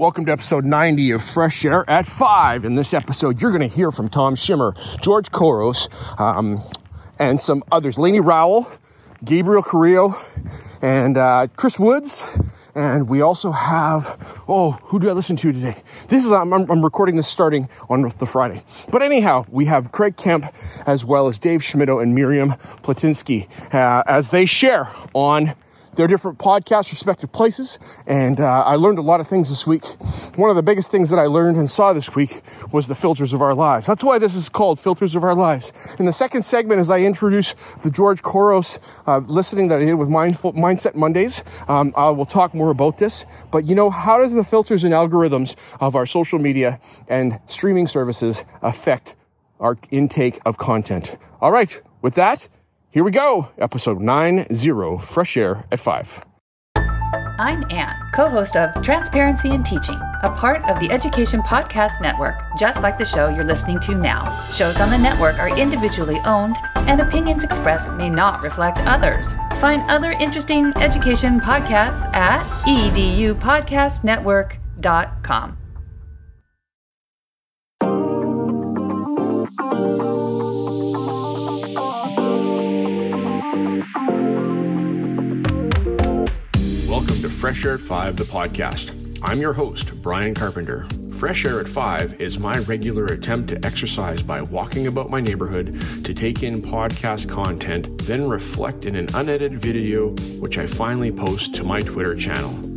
Welcome 0.00 0.24
to 0.24 0.32
episode 0.32 0.64
90 0.64 1.10
of 1.10 1.22
Fresh 1.22 1.62
Air 1.66 1.84
at 1.86 2.06
5. 2.06 2.64
In 2.64 2.74
this 2.74 2.94
episode, 2.94 3.42
you're 3.42 3.50
going 3.50 3.68
to 3.68 3.76
hear 3.76 3.90
from 3.90 4.08
Tom 4.08 4.34
Schimmer, 4.34 4.72
George 5.02 5.30
Couros, 5.30 5.90
um, 6.18 6.62
and 7.18 7.38
some 7.38 7.62
others. 7.70 7.98
Lainey 7.98 8.20
Rowell, 8.20 8.66
Gabriel 9.22 9.62
Carrillo, 9.62 10.14
and 10.80 11.18
uh, 11.18 11.48
Chris 11.54 11.78
Woods. 11.78 12.24
And 12.74 13.10
we 13.10 13.20
also 13.20 13.52
have, 13.52 14.42
oh, 14.48 14.70
who 14.84 14.98
do 15.00 15.10
I 15.10 15.12
listen 15.12 15.36
to 15.36 15.52
today? 15.52 15.76
This 16.08 16.24
is, 16.24 16.32
I'm, 16.32 16.50
I'm 16.50 16.82
recording 16.82 17.16
this 17.16 17.28
starting 17.28 17.68
on 17.90 18.00
the 18.00 18.24
Friday. 18.24 18.62
But 18.90 19.02
anyhow, 19.02 19.44
we 19.50 19.66
have 19.66 19.92
Craig 19.92 20.16
Kemp 20.16 20.46
as 20.86 21.04
well 21.04 21.28
as 21.28 21.38
Dave 21.38 21.60
Schmittou 21.60 22.02
and 22.02 22.14
Miriam 22.14 22.52
Plotinsky 22.82 23.50
uh, 23.74 24.02
as 24.06 24.30
they 24.30 24.46
share 24.46 24.88
on 25.12 25.54
their 25.94 26.06
different 26.06 26.38
podcasts, 26.38 26.90
respective 26.90 27.32
places. 27.32 27.78
And 28.06 28.40
uh, 28.40 28.62
I 28.64 28.76
learned 28.76 28.98
a 28.98 29.02
lot 29.02 29.20
of 29.20 29.26
things 29.26 29.48
this 29.48 29.66
week. 29.66 29.84
One 30.36 30.50
of 30.50 30.56
the 30.56 30.62
biggest 30.62 30.90
things 30.90 31.10
that 31.10 31.18
I 31.18 31.26
learned 31.26 31.56
and 31.56 31.70
saw 31.70 31.92
this 31.92 32.14
week 32.14 32.42
was 32.72 32.86
the 32.86 32.94
filters 32.94 33.32
of 33.32 33.42
our 33.42 33.54
lives. 33.54 33.86
That's 33.86 34.04
why 34.04 34.18
this 34.18 34.34
is 34.34 34.48
called 34.48 34.78
Filters 34.80 35.14
of 35.14 35.24
Our 35.24 35.34
Lives. 35.34 35.72
In 35.98 36.06
the 36.06 36.12
second 36.12 36.42
segment, 36.42 36.80
as 36.80 36.90
I 36.90 37.00
introduce 37.00 37.54
the 37.82 37.90
George 37.90 38.22
Couros 38.22 38.78
uh, 39.06 39.18
listening 39.18 39.68
that 39.68 39.80
I 39.80 39.84
did 39.84 39.94
with 39.94 40.08
Mindful, 40.08 40.52
Mindset 40.54 40.94
Mondays, 40.94 41.44
um, 41.68 41.92
I 41.96 42.10
will 42.10 42.24
talk 42.24 42.54
more 42.54 42.70
about 42.70 42.98
this. 42.98 43.26
But 43.50 43.64
you 43.66 43.74
know, 43.74 43.90
how 43.90 44.18
does 44.18 44.32
the 44.34 44.44
filters 44.44 44.84
and 44.84 44.94
algorithms 44.94 45.56
of 45.80 45.96
our 45.96 46.06
social 46.06 46.38
media 46.38 46.78
and 47.08 47.38
streaming 47.46 47.86
services 47.86 48.44
affect 48.62 49.16
our 49.58 49.76
intake 49.90 50.38
of 50.46 50.58
content? 50.58 51.18
All 51.40 51.52
right, 51.52 51.80
with 52.02 52.14
that, 52.14 52.48
here 52.90 53.04
we 53.04 53.10
go, 53.10 53.50
episode 53.58 54.00
90, 54.00 54.98
Fresh 54.98 55.36
Air 55.36 55.66
at 55.70 55.80
5. 55.80 56.24
I'm 57.38 57.64
Anne, 57.70 57.96
co 58.12 58.28
host 58.28 58.56
of 58.56 58.82
Transparency 58.82 59.50
in 59.50 59.62
Teaching, 59.62 59.98
a 60.22 60.34
part 60.36 60.62
of 60.68 60.78
the 60.78 60.90
Education 60.90 61.40
Podcast 61.40 62.02
Network, 62.02 62.34
just 62.58 62.82
like 62.82 62.98
the 62.98 63.04
show 63.04 63.28
you're 63.28 63.44
listening 63.44 63.80
to 63.80 63.94
now. 63.94 64.46
Shows 64.50 64.78
on 64.78 64.90
the 64.90 64.98
network 64.98 65.38
are 65.38 65.56
individually 65.56 66.20
owned, 66.26 66.56
and 66.74 67.00
opinions 67.00 67.42
expressed 67.42 67.94
may 67.94 68.10
not 68.10 68.42
reflect 68.42 68.76
others. 68.80 69.32
Find 69.58 69.80
other 69.90 70.10
interesting 70.20 70.70
education 70.76 71.40
podcasts 71.40 72.04
at 72.14 72.42
edupodcastnetwork.com. 72.66 75.56
Fresh 87.40 87.64
Air 87.64 87.72
at 87.72 87.80
5, 87.80 88.16
the 88.16 88.24
podcast. 88.24 89.18
I'm 89.22 89.40
your 89.40 89.54
host, 89.54 89.94
Brian 90.02 90.34
Carpenter. 90.34 90.86
Fresh 91.16 91.46
Air 91.46 91.58
at 91.58 91.68
5 91.68 92.20
is 92.20 92.38
my 92.38 92.58
regular 92.58 93.06
attempt 93.06 93.48
to 93.48 93.64
exercise 93.64 94.22
by 94.22 94.42
walking 94.42 94.88
about 94.88 95.08
my 95.08 95.22
neighborhood 95.22 95.80
to 96.04 96.12
take 96.12 96.42
in 96.42 96.60
podcast 96.60 97.30
content, 97.30 97.96
then 98.02 98.28
reflect 98.28 98.84
in 98.84 98.94
an 98.94 99.08
unedited 99.14 99.58
video, 99.58 100.10
which 100.38 100.58
I 100.58 100.66
finally 100.66 101.10
post 101.10 101.54
to 101.54 101.64
my 101.64 101.80
Twitter 101.80 102.14
channel. 102.14 102.69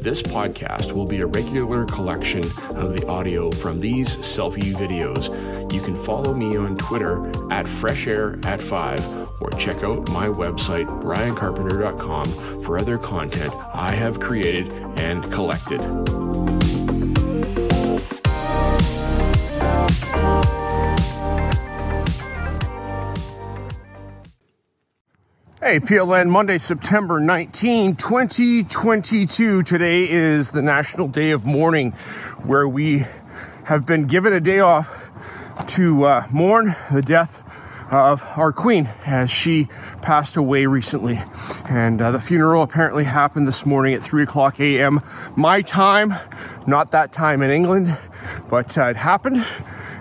This 0.00 0.22
podcast 0.22 0.92
will 0.92 1.06
be 1.06 1.20
a 1.20 1.26
regular 1.26 1.84
collection 1.84 2.42
of 2.74 2.94
the 2.94 3.06
audio 3.06 3.50
from 3.50 3.78
these 3.78 4.16
selfie 4.16 4.72
videos. 4.72 5.30
You 5.70 5.82
can 5.82 5.94
follow 5.94 6.32
me 6.32 6.56
on 6.56 6.78
Twitter 6.78 7.30
at 7.52 7.68
Fresh 7.68 8.06
Air 8.06 8.38
at 8.44 8.62
5 8.62 9.42
or 9.42 9.50
check 9.50 9.84
out 9.84 10.08
my 10.08 10.26
website, 10.26 10.86
briancarpenter.com, 11.02 12.62
for 12.62 12.78
other 12.78 12.96
content 12.96 13.52
I 13.74 13.92
have 13.92 14.20
created 14.20 14.72
and 14.96 15.30
collected. 15.30 15.80
PLN, 25.78 26.28
Monday, 26.28 26.58
September 26.58 27.20
19, 27.20 27.94
2022. 27.94 29.62
Today 29.62 30.10
is 30.10 30.50
the 30.50 30.62
National 30.62 31.06
Day 31.06 31.30
of 31.30 31.46
Mourning, 31.46 31.92
where 32.42 32.66
we 32.66 33.02
have 33.66 33.86
been 33.86 34.06
given 34.06 34.32
a 34.32 34.40
day 34.40 34.58
off 34.58 35.12
to 35.68 36.02
uh, 36.02 36.24
mourn 36.32 36.74
the 36.92 37.02
death 37.02 37.44
of 37.92 38.20
our 38.36 38.50
queen 38.50 38.88
as 39.06 39.30
she 39.30 39.68
passed 40.02 40.36
away 40.36 40.66
recently. 40.66 41.18
And 41.68 42.02
uh, 42.02 42.10
the 42.10 42.20
funeral 42.20 42.64
apparently 42.64 43.04
happened 43.04 43.46
this 43.46 43.64
morning 43.64 43.94
at 43.94 44.00
3 44.00 44.24
o'clock 44.24 44.58
a.m. 44.58 44.98
My 45.36 45.62
time, 45.62 46.12
not 46.66 46.90
that 46.90 47.12
time 47.12 47.42
in 47.42 47.50
England, 47.52 47.86
but 48.48 48.76
uh, 48.76 48.86
it 48.86 48.96
happened. 48.96 49.46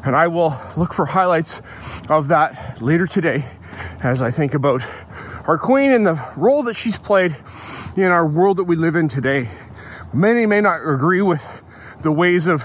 And 0.04 0.16
I 0.16 0.30
will 0.30 0.52
look 0.78 0.94
for 0.94 1.06
highlights 1.06 1.62
of 2.10 2.30
that 2.30 2.82
later 2.82 3.06
today 3.06 3.44
as 4.02 4.24
I 4.24 4.32
think 4.32 4.56
about 4.56 4.82
our 5.48 5.58
queen 5.58 5.92
and 5.92 6.06
the 6.06 6.20
role 6.38 6.64
that 6.64 6.76
she's 6.76 7.00
played 7.00 7.36
in 7.96 8.06
our 8.06 8.28
world 8.28 8.58
that 8.58 8.66
we 8.66 8.76
live 8.76 8.96
in 8.96 9.08
today. 9.08 9.46
Many 10.14 10.46
may 10.46 10.62
not 10.62 10.80
agree 10.86 11.22
with 11.22 11.64
the 12.02 12.12
ways 12.12 12.48
of 12.48 12.64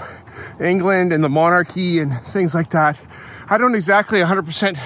England 0.59 1.13
and 1.13 1.23
the 1.23 1.29
monarchy 1.29 1.99
and 1.99 2.11
things 2.13 2.55
like 2.55 2.69
that. 2.71 3.03
I 3.49 3.57
don't 3.57 3.75
exactly 3.75 4.19
100% 4.19 4.79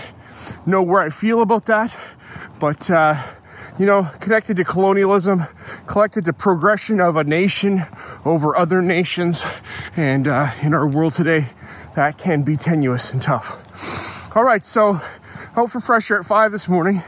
know 0.66 0.81
where 0.81 1.01
I 1.01 1.09
feel 1.09 1.41
about 1.41 1.66
that, 1.66 1.97
but 2.59 2.89
uh, 2.89 3.22
you 3.77 3.85
know, 3.85 4.06
connected 4.19 4.57
to 4.57 4.66
colonialism, 4.66 5.39
connected 5.88 6.25
to 6.25 6.33
progression 6.33 7.00
of 7.00 7.16
a 7.16 7.23
nation 7.23 7.79
over 8.25 8.57
other 8.57 8.81
nations, 8.81 9.44
and 9.95 10.27
uh, 10.27 10.51
in 10.63 10.73
our 10.73 10.85
world 10.85 11.13
today, 11.13 11.45
that 11.95 12.17
can 12.17 12.44
be 12.44 12.57
tenuous 12.57 13.13
and 13.13 13.21
tough. 13.21 14.35
All 14.35 14.44
right, 14.44 14.66
so 14.66 14.95
out 15.56 15.71
for 15.71 15.79
fresh 15.79 16.11
air 16.11 16.19
at 16.19 16.25
five 16.25 16.51
this 16.51 16.67
morning. 16.67 17.01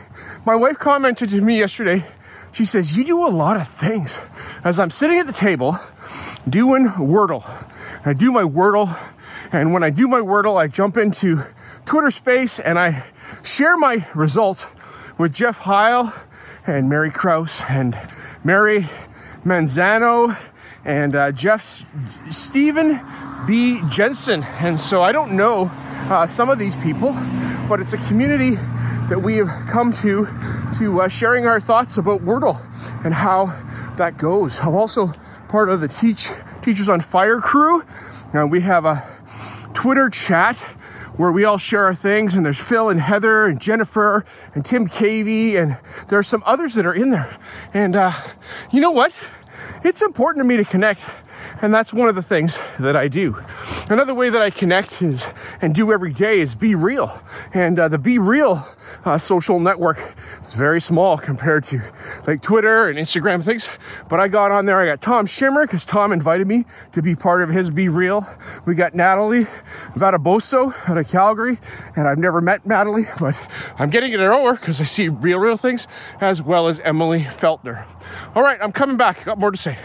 My 0.43 0.55
wife 0.55 0.79
commented 0.79 1.29
to 1.29 1.41
me 1.41 1.59
yesterday. 1.59 2.01
She 2.51 2.65
says, 2.65 2.97
You 2.97 3.03
do 3.03 3.27
a 3.27 3.29
lot 3.29 3.57
of 3.57 3.67
things. 3.67 4.19
As 4.63 4.79
I'm 4.79 4.89
sitting 4.89 5.19
at 5.19 5.27
the 5.27 5.33
table 5.33 5.75
doing 6.49 6.87
Wordle, 6.87 7.43
I 8.07 8.13
do 8.13 8.31
my 8.31 8.41
Wordle, 8.41 8.89
and 9.53 9.71
when 9.71 9.83
I 9.83 9.91
do 9.91 10.07
my 10.07 10.19
Wordle, 10.19 10.57
I 10.59 10.67
jump 10.67 10.97
into 10.97 11.37
Twitter 11.85 12.09
space 12.09 12.59
and 12.59 12.79
I 12.79 13.05
share 13.43 13.77
my 13.77 14.03
results 14.15 14.71
with 15.19 15.31
Jeff 15.31 15.59
Heil 15.59 16.11
and 16.65 16.89
Mary 16.89 17.11
Kraus 17.11 17.63
and 17.69 17.95
Mary 18.43 18.87
Manzano 19.45 20.35
and 20.85 21.15
uh, 21.15 21.31
Jeff 21.33 21.61
Stephen 21.61 22.99
B. 23.45 23.79
Jensen. 23.89 24.43
And 24.59 24.79
so 24.79 25.03
I 25.03 25.11
don't 25.11 25.33
know 25.33 25.69
uh, 26.09 26.25
some 26.25 26.49
of 26.49 26.57
these 26.57 26.75
people, 26.81 27.13
but 27.69 27.79
it's 27.79 27.93
a 27.93 28.07
community 28.07 28.55
that 29.11 29.19
we 29.19 29.35
have 29.35 29.49
come 29.67 29.91
to 29.91 30.25
to 30.79 31.01
uh, 31.01 31.09
sharing 31.09 31.45
our 31.45 31.59
thoughts 31.59 31.97
about 31.97 32.21
Wordle 32.21 32.55
and 33.03 33.13
how 33.13 33.47
that 33.97 34.17
goes. 34.17 34.61
I'm 34.61 34.73
also 34.73 35.11
part 35.49 35.67
of 35.67 35.81
the 35.81 35.89
Teach 35.89 36.29
Teachers 36.61 36.87
on 36.87 37.01
Fire 37.01 37.41
crew. 37.41 37.83
and 38.31 38.49
we 38.49 38.61
have 38.61 38.85
a 38.85 39.03
Twitter 39.73 40.09
chat 40.09 40.57
where 41.17 41.29
we 41.29 41.43
all 41.43 41.57
share 41.57 41.83
our 41.83 41.93
things. 41.93 42.35
And 42.35 42.45
there's 42.45 42.65
Phil 42.65 42.89
and 42.89 43.01
Heather 43.01 43.47
and 43.47 43.59
Jennifer 43.59 44.23
and 44.55 44.63
Tim 44.63 44.87
Cavey, 44.87 45.61
and 45.61 45.77
there's 46.07 46.27
some 46.27 46.41
others 46.45 46.75
that 46.75 46.85
are 46.85 46.95
in 46.95 47.09
there. 47.09 47.37
And 47.73 47.97
uh, 47.97 48.13
you 48.71 48.79
know 48.79 48.91
what? 48.91 49.11
It's 49.83 50.01
important 50.01 50.45
to 50.45 50.47
me 50.47 50.55
to 50.55 50.63
connect 50.63 51.03
and 51.61 51.73
that's 51.73 51.93
one 51.93 52.07
of 52.07 52.15
the 52.15 52.21
things 52.21 52.59
that 52.79 52.95
I 52.95 53.07
do. 53.07 53.37
Another 53.89 54.13
way 54.13 54.29
that 54.29 54.41
I 54.41 54.49
connect 54.49 55.01
is 55.01 55.31
and 55.61 55.75
do 55.75 55.91
every 55.91 56.13
day 56.13 56.39
is 56.39 56.55
be 56.55 56.75
real. 56.75 57.11
And 57.53 57.79
uh, 57.79 57.87
the 57.87 57.97
BeReal 57.97 59.05
uh, 59.05 59.17
social 59.17 59.59
network 59.59 59.97
is 60.39 60.53
very 60.53 60.79
small 60.79 61.17
compared 61.17 61.63
to 61.65 61.79
like 62.27 62.41
Twitter 62.41 62.87
and 62.87 62.97
Instagram 62.97 63.43
things. 63.43 63.77
But 64.09 64.19
I 64.19 64.27
got 64.27 64.51
on 64.51 64.65
there. 64.65 64.79
I 64.79 64.85
got 64.85 65.01
Tom 65.01 65.25
Schimmer 65.25 65.65
because 65.65 65.85
Tom 65.85 66.11
invited 66.11 66.47
me 66.47 66.65
to 66.93 67.01
be 67.01 67.15
part 67.15 67.41
of 67.41 67.49
his 67.49 67.69
be 67.69 67.89
real. 67.89 68.25
We 68.65 68.75
got 68.75 68.95
Natalie 68.95 69.43
Vardabasso 69.95 70.73
out 70.89 70.97
of 70.97 71.07
Calgary. 71.09 71.57
And 71.95 72.07
I've 72.07 72.17
never 72.17 72.41
met 72.41 72.65
Natalie, 72.65 73.03
but 73.19 73.35
I'm 73.77 73.89
getting 73.89 74.11
know 74.21 74.45
her 74.45 74.53
because 74.53 74.79
I 74.81 74.85
see 74.85 75.09
real, 75.09 75.39
real 75.39 75.57
things 75.57 75.87
as 76.19 76.41
well 76.41 76.67
as 76.67 76.79
Emily 76.81 77.21
Feltner. 77.21 77.85
All 78.35 78.43
right, 78.43 78.59
I'm 78.61 78.71
coming 78.71 78.97
back. 78.97 79.21
I 79.21 79.23
got 79.23 79.39
more 79.39 79.51
to 79.51 79.57
say. 79.57 79.77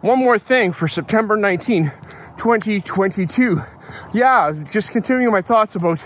One 0.00 0.18
more 0.18 0.38
thing 0.38 0.72
for 0.72 0.88
September 0.88 1.36
19, 1.36 1.92
2022. 2.36 3.58
Yeah, 4.12 4.52
just 4.70 4.92
continuing 4.92 5.32
my 5.32 5.42
thoughts 5.42 5.74
about 5.74 6.00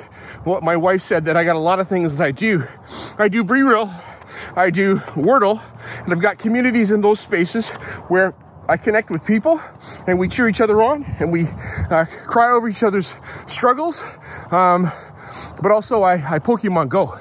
what 0.44 0.62
my 0.62 0.76
wife 0.76 1.00
said 1.00 1.24
that 1.24 1.36
I 1.36 1.44
got 1.44 1.56
a 1.56 1.60
lot 1.60 1.80
of 1.80 1.88
things 1.88 2.18
that 2.18 2.24
I 2.24 2.30
do. 2.30 2.62
I 3.18 3.28
do 3.28 3.44
BeReal, 3.44 3.92
I 4.56 4.70
do 4.70 4.96
Wordle, 5.14 5.62
and 6.04 6.12
I've 6.12 6.20
got 6.20 6.38
communities 6.38 6.92
in 6.92 7.00
those 7.00 7.20
spaces 7.20 7.70
where 8.08 8.34
I 8.68 8.76
connect 8.76 9.10
with 9.10 9.26
people 9.26 9.60
and 10.06 10.18
we 10.18 10.28
cheer 10.28 10.48
each 10.48 10.60
other 10.60 10.82
on 10.82 11.04
and 11.20 11.32
we 11.32 11.44
uh, 11.90 12.04
cry 12.26 12.50
over 12.50 12.68
each 12.68 12.82
other's 12.82 13.20
struggles. 13.46 14.04
Um, 14.50 14.90
but 15.62 15.70
also, 15.70 16.02
I, 16.02 16.14
I 16.14 16.38
Pokemon 16.38 16.88
Go. 16.88 17.14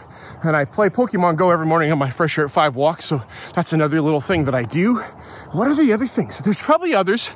And 0.48 0.56
I 0.56 0.66
play 0.66 0.90
Pokemon 0.90 1.38
Go 1.38 1.52
every 1.52 1.66
morning 1.66 1.92
on 1.92 1.98
my 1.98 2.10
Fresh 2.10 2.38
Air 2.38 2.46
at 2.46 2.52
5 2.52 2.76
walk. 2.76 3.02
So 3.02 3.22
that's 3.54 3.74
another 3.74 4.02
little 4.02 4.22
thing 4.22 4.46
that 4.46 4.56
I 4.56 4.64
do. 4.64 4.98
What 5.52 5.68
are 5.68 5.76
the 5.76 5.92
other 5.94 6.06
things? 6.06 6.40
There's 6.40 6.62
probably 6.62 6.94
others, 6.94 7.32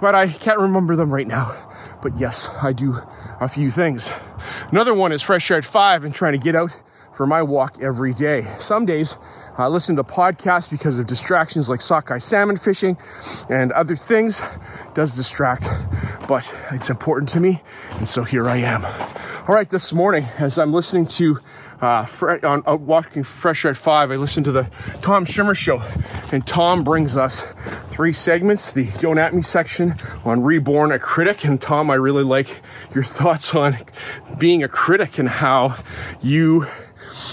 but 0.00 0.14
I 0.14 0.28
can't 0.28 0.60
remember 0.60 0.96
them 0.96 1.12
right 1.12 1.26
now. 1.26 1.50
But 2.02 2.18
yes, 2.18 2.50
I 2.62 2.72
do 2.72 2.96
a 3.40 3.48
few 3.48 3.70
things. 3.70 4.12
Another 4.70 4.94
one 4.94 5.12
is 5.12 5.22
Fresh 5.22 5.50
Air 5.50 5.58
at 5.58 5.64
5 5.64 6.04
and 6.04 6.14
trying 6.14 6.32
to 6.32 6.38
get 6.38 6.54
out 6.54 6.70
for 7.12 7.26
my 7.26 7.42
walk 7.42 7.82
every 7.82 8.12
day. 8.12 8.42
Some 8.42 8.86
days 8.86 9.18
I 9.58 9.68
listen 9.68 9.96
to 9.96 10.04
podcasts 10.04 10.70
because 10.70 10.98
of 10.98 11.06
distractions 11.06 11.68
like 11.68 11.80
sockeye 11.80 12.18
salmon 12.18 12.56
fishing 12.56 12.96
and 13.50 13.70
other 13.72 13.96
things 13.96 14.40
does 14.94 15.14
distract, 15.14 15.68
but 16.26 16.48
it's 16.72 16.90
important 16.90 17.28
to 17.30 17.40
me. 17.40 17.60
And 17.98 18.08
so 18.08 18.24
here 18.24 18.48
I 18.48 18.58
am. 18.58 18.84
All 19.48 19.54
right, 19.54 19.68
this 19.68 19.92
morning, 19.92 20.24
as 20.38 20.58
I'm 20.58 20.72
listening 20.72 21.04
to 21.06 21.38
uh, 21.82 22.06
on 22.44 22.62
uh, 22.66 22.76
walking 22.76 23.24
fresh 23.24 23.64
at 23.64 23.76
five, 23.76 24.12
I 24.12 24.16
listened 24.16 24.46
to 24.46 24.52
the 24.52 24.62
Tom 25.02 25.24
Schimmer 25.24 25.54
show, 25.54 25.82
and 26.32 26.46
Tom 26.46 26.84
brings 26.84 27.16
us 27.16 27.52
three 27.88 28.12
segments: 28.12 28.70
the 28.70 28.86
"Don't 29.00 29.18
At 29.18 29.34
Me" 29.34 29.42
section 29.42 29.96
on 30.24 30.42
reborn 30.42 30.92
a 30.92 30.98
critic, 30.98 31.44
and 31.44 31.60
Tom, 31.60 31.90
I 31.90 31.94
really 31.94 32.22
like 32.22 32.62
your 32.94 33.02
thoughts 33.02 33.54
on 33.56 33.76
being 34.38 34.62
a 34.62 34.68
critic 34.68 35.18
and 35.18 35.28
how 35.28 35.76
you 36.20 36.66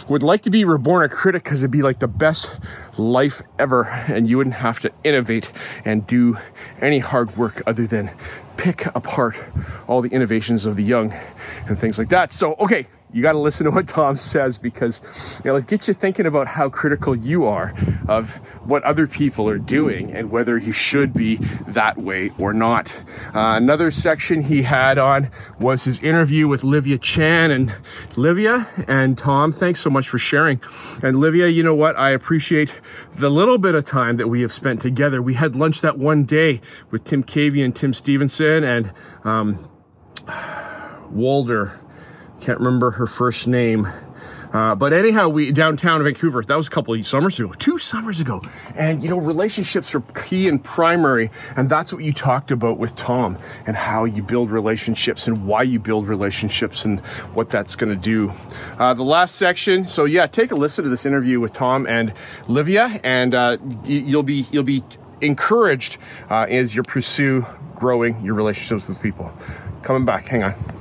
would 0.10 0.24
like 0.24 0.42
to 0.42 0.50
be 0.50 0.66
reborn 0.66 1.06
a 1.06 1.10
critic 1.10 1.44
because 1.44 1.62
it'd 1.62 1.72
be 1.72 1.84
like 1.84 2.00
the 2.00 2.08
best 2.08 2.60
life 2.98 3.44
ever, 3.60 3.84
and 4.08 4.28
you 4.28 4.38
wouldn't 4.38 4.56
have 4.56 4.80
to 4.80 4.92
innovate 5.04 5.52
and 5.86 6.08
do 6.08 6.38
any 6.82 7.00
hard 7.00 7.38
work 7.38 7.62
other 7.68 7.86
than 7.86 8.10
pick 8.58 8.88
apart 8.96 9.42
all 9.88 10.02
the 10.02 10.10
innovations 10.10 10.66
of 10.66 10.76
the 10.76 10.84
young 10.84 11.14
and 11.68 11.78
things 11.78 11.98
like 12.00 12.10
that. 12.10 12.32
So, 12.34 12.56
okay, 12.56 12.88
you 13.12 13.24
got 13.24 13.32
to 13.32 13.40
listen 13.40 13.66
to 13.66 13.72
what 13.72 13.88
Tom 13.88 14.16
says 14.16 14.58
because 14.58 15.42
it'll 15.44 15.62
get 15.62 15.88
you 15.88 15.94
thinking 15.94 16.28
about 16.28 16.48
how 16.48 16.70
critical 16.70 17.16
you 17.16 17.46
are 17.46 17.74
of 18.08 18.36
what 18.68 18.84
other 18.84 19.08
people 19.08 19.50
are 19.50 19.58
doing 19.58 20.14
and 20.14 20.30
whether 20.30 20.58
you 20.58 20.72
should 20.72 21.14
be 21.14 21.38
that 21.68 21.98
way 21.98 22.30
or 22.38 22.54
not. 22.54 23.04
Uh, 23.34 23.56
another 23.58 23.90
section 23.90 24.44
he 24.44 24.62
had 24.62 25.00
on 25.00 25.30
was 25.60 25.86
his 25.86 26.02
interview 26.04 26.48
with 26.48 26.64
Livia 26.64 27.00
Chan 27.00 27.50
and 27.50 27.74
Livia 28.16 28.68
and 28.88 29.18
Tom. 29.18 29.52
Thanks 29.52 29.80
so 29.80 29.90
much 29.90 30.08
for 30.08 30.20
sharing. 30.20 30.62
And 31.02 31.20
Livia, 31.20 31.48
you 31.48 31.64
know 31.64 31.76
what? 31.76 31.98
I 31.98 32.12
appreciate 32.12 32.80
the 33.16 33.30
little 33.30 33.58
bit 33.58 33.74
of 33.74 33.86
time 33.86 34.18
that 34.18 34.28
we 34.28 34.42
have 34.42 34.54
spent 34.54 34.82
together. 34.82 35.20
We 35.22 35.34
had 35.34 35.56
lunch 35.56 35.82
that 35.82 35.98
one 35.98 36.26
day 36.26 36.62
with 36.92 37.06
Tim 37.06 37.24
Cavey 37.24 37.66
and 37.66 37.76
Tim 37.76 37.94
Stevenson 37.94 38.64
and 38.64 38.94
um, 39.24 39.68
Walder 41.12 41.74
can't 42.40 42.60
remember 42.60 42.92
her 42.92 43.08
first 43.08 43.48
name. 43.48 43.88
Uh, 44.52 44.74
but 44.74 44.94
anyhow, 44.94 45.30
we 45.30 45.52
downtown 45.52 46.04
Vancouver. 46.04 46.42
That 46.42 46.58
was 46.58 46.68
a 46.68 46.72
couple 46.72 46.94
of 46.94 47.06
summers 47.06 47.40
ago, 47.40 47.52
two 47.54 47.78
summers 47.78 48.20
ago. 48.20 48.42
And 48.76 49.04
you 49.04 49.10
know, 49.10 49.20
relationships 49.20 49.94
are 49.94 50.02
key 50.02 50.48
and 50.48 50.64
primary, 50.64 51.30
and 51.56 51.70
that's 51.70 51.94
what 51.94 52.04
you 52.04 52.12
talked 52.12 52.50
about 52.50 52.80
with 52.80 52.96
Tom 52.96 53.38
and 53.68 53.76
how 53.76 54.06
you 54.06 54.24
build 54.24 54.50
relationships 54.50 55.28
and 55.28 55.46
why 55.46 55.62
you 55.64 55.80
build 55.80 56.08
relationships 56.08 56.84
and 56.84 57.00
what 57.36 57.52
that's 57.52 57.76
going 57.76 57.92
to 57.92 57.96
do. 57.96 58.32
Uh, 58.80 58.94
the 58.94 59.04
last 59.04 59.36
section. 59.36 59.84
So 59.84 60.06
yeah, 60.06 60.26
take 60.26 60.52
a 60.52 60.56
listen 60.56 60.84
to 60.84 60.90
this 60.90 61.06
interview 61.06 61.40
with 61.40 61.54
Tom 61.54 61.86
and 61.86 62.12
Livia, 62.48 63.00
and 63.04 63.36
uh, 63.36 63.58
you'll 63.84 64.24
be 64.24 64.46
you'll 64.52 64.64
be 64.64 64.84
encouraged 65.22 65.98
uh, 66.32 66.48
as 66.50 66.76
you 66.76 66.82
pursue 66.82 67.46
growing 67.76 68.20
your 68.26 68.34
relationships 68.34 68.90
with 68.90 69.02
people. 69.02 69.32
Coming 69.84 70.06
back, 70.06 70.26
hang 70.26 70.44
on 70.44 70.79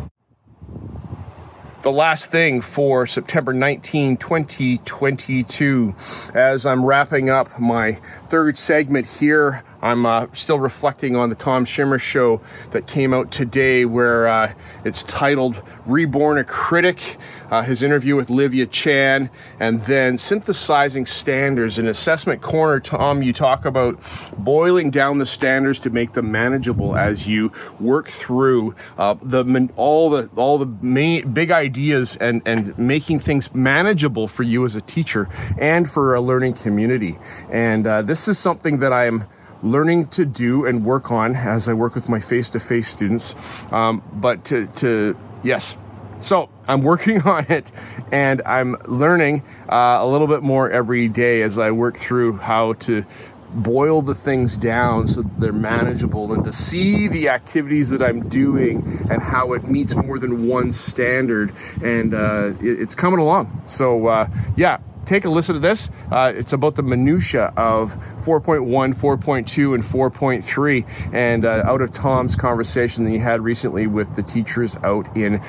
the 1.83 1.91
last 1.93 2.31
thing 2.31 2.61
for 2.61 3.07
September 3.07 3.53
19, 3.53 4.17
2022. 4.17 5.95
As 6.35 6.67
I'm 6.67 6.85
wrapping 6.85 7.31
up 7.31 7.61
my 7.61 7.93
third 7.93 8.59
segment 8.59 9.09
here 9.09 9.63
I'm 9.81 10.07
uh, 10.07 10.27
still 10.33 10.59
reflecting 10.59 11.15
on 11.15 11.29
the 11.29 11.37
Tom 11.37 11.65
Schimmer 11.65 12.01
show 12.01 12.41
that 12.71 12.87
came 12.87 13.15
out 13.15 13.31
today, 13.31 13.85
where 13.85 14.27
uh, 14.27 14.53
it's 14.85 15.05
titled 15.05 15.63
Reborn 15.87 16.39
a 16.39 16.45
Critic, 16.45 17.17
uh, 17.51 17.63
his 17.63 17.83
interview 17.83 18.17
with 18.17 18.29
Livia 18.29 18.67
Chan, 18.67 19.31
and 19.61 19.81
then 19.83 20.19
Synthesizing 20.19 21.07
Standards. 21.07 21.79
In 21.79 21.87
Assessment 21.87 22.43
Corner, 22.43 22.81
Tom, 22.81 23.23
you 23.23 23.33
talk 23.33 23.65
about 23.65 24.01
boiling 24.39 24.91
down 24.91 25.19
the 25.19 25.27
standards 25.27 25.79
to 25.81 25.91
make 25.91 26.13
them 26.13 26.33
manageable 26.33 26.97
as 26.97 27.29
you 27.29 27.53
work 27.79 28.09
through 28.09 28.75
uh, 28.97 29.15
the 29.23 29.69
all 29.77 30.11
the 30.11 30.29
all 30.37 30.59
the 30.59 30.67
main, 30.83 31.33
big 31.33 31.53
ideas 31.53 32.17
and, 32.17 32.43
and 32.47 32.77
making 32.79 33.21
things 33.21 33.55
manageable 33.55 34.27
for 34.27 34.43
you 34.43 34.65
as 34.65 34.75
a 34.75 34.81
teacher 34.81 35.29
and 35.59 35.89
for 35.89 36.15
a 36.15 36.21
learning 36.21 36.55
community. 36.55 37.17
And 37.51 37.87
uh, 37.87 38.03
this 38.03 38.27
is 38.27 38.39
something 38.39 38.81
that 38.81 38.93
I 38.93 39.07
am 39.07 39.25
learning 39.63 40.09
to 40.09 40.25
do 40.25 40.67
and 40.67 40.85
work 40.85 41.11
on 41.11 41.35
as 41.35 41.69
I 41.69 41.73
work 41.73 41.95
with 41.95 42.09
my 42.09 42.21
face 42.21 42.51
to 42.51 42.61
face 42.61 42.89
students. 42.89 43.35
Um, 43.73 44.03
but 44.13 44.45
to, 44.47 44.67
to, 44.77 45.17
yes. 45.43 45.77
So 46.21 46.49
I'm 46.67 46.83
working 46.83 47.21
on 47.27 47.47
it 47.51 47.73
and 48.13 48.43
I'm 48.45 48.77
learning 48.87 49.43
uh, 49.69 49.99
a 50.01 50.07
little 50.07 50.27
bit 50.27 50.43
more 50.43 50.71
every 50.71 51.09
day 51.09 51.43
as 51.43 51.59
I 51.59 51.71
work 51.71 51.97
through 51.97 52.39
how 52.39 52.75
to 52.75 53.05
boil 53.51 54.03
the 54.03 54.15
things 54.15 54.59
down 54.59 55.09
so 55.09 55.23
they're 55.23 55.53
manageable 55.53 56.33
and 56.33 56.45
to 56.45 56.53
see 56.53 57.09
the 57.09 57.31
activities 57.31 57.91
that 57.91 58.03
I'm 58.03 58.29
doing 58.29 58.83
and 59.11 59.23
how 59.23 59.55
it 59.55 59.67
meets 59.67 59.95
more 59.95 60.19
than 60.19 60.47
one 60.47 60.73
standard. 60.73 61.53
And 61.83 62.15
uh, 62.15 62.53
it, 62.61 62.81
it's 62.81 62.95
coming 62.95 63.21
along. 63.21 63.63
So, 63.65 64.07
uh, 64.07 64.27
yeah, 64.57 64.79
take 65.09 65.25
a 65.25 65.31
listen 65.31 65.55
to 65.55 65.61
this. 65.61 65.91
Uh, 66.13 66.33
it's 66.37 66.53
about 66.53 66.75
the 66.75 66.83
minutia 66.83 67.53
of 67.57 67.95
4.1, 68.19 68.67
4.2, 68.95 69.75
and 69.75 69.83
4.3, 69.83 71.15
and 71.15 71.45
uh, 71.45 71.63
out 71.65 71.81
of 71.81 71.91
Tom's 71.91 72.37
conversation 72.37 73.05
that 73.05 73.11
he 73.11 73.19
had 73.19 73.41
recently 73.41 73.87
with 73.87 74.15
the 74.15 74.23
teachers 74.23 74.77
out 74.85 75.17
in 75.17 75.41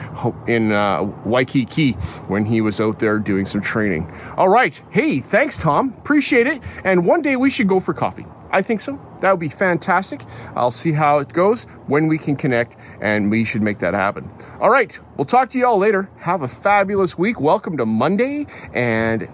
in 0.47 0.71
uh, 0.71 1.03
Waikiki 1.25 1.91
when 2.27 2.45
he 2.45 2.61
was 2.61 2.79
out 2.79 2.99
there 2.99 3.19
doing 3.19 3.45
some 3.45 3.61
training. 3.61 4.09
All 4.37 4.49
right, 4.49 4.81
hey, 4.91 5.19
thanks, 5.19 5.57
Tom. 5.57 5.93
Appreciate 5.97 6.47
it. 6.47 6.61
And 6.85 7.05
one 7.05 7.21
day 7.21 7.35
we 7.35 7.49
should 7.49 7.67
go 7.67 7.79
for 7.79 7.93
coffee. 7.93 8.25
I 8.51 8.61
think 8.61 8.81
so. 8.81 8.99
That 9.19 9.31
would 9.31 9.39
be 9.39 9.49
fantastic. 9.49 10.21
I'll 10.55 10.71
see 10.71 10.91
how 10.91 11.19
it 11.19 11.33
goes 11.33 11.65
when 11.87 12.07
we 12.07 12.17
can 12.17 12.35
connect, 12.35 12.77
and 13.01 13.29
we 13.29 13.43
should 13.43 13.61
make 13.61 13.79
that 13.79 13.93
happen. 13.93 14.31
All 14.59 14.69
right, 14.69 14.97
we'll 15.17 15.25
talk 15.25 15.49
to 15.51 15.57
you 15.57 15.67
all 15.67 15.77
later. 15.77 16.09
Have 16.17 16.41
a 16.41 16.47
fabulous 16.47 17.17
week. 17.17 17.39
Welcome 17.39 17.77
to 17.77 17.85
Monday, 17.85 18.47
and 18.73 19.27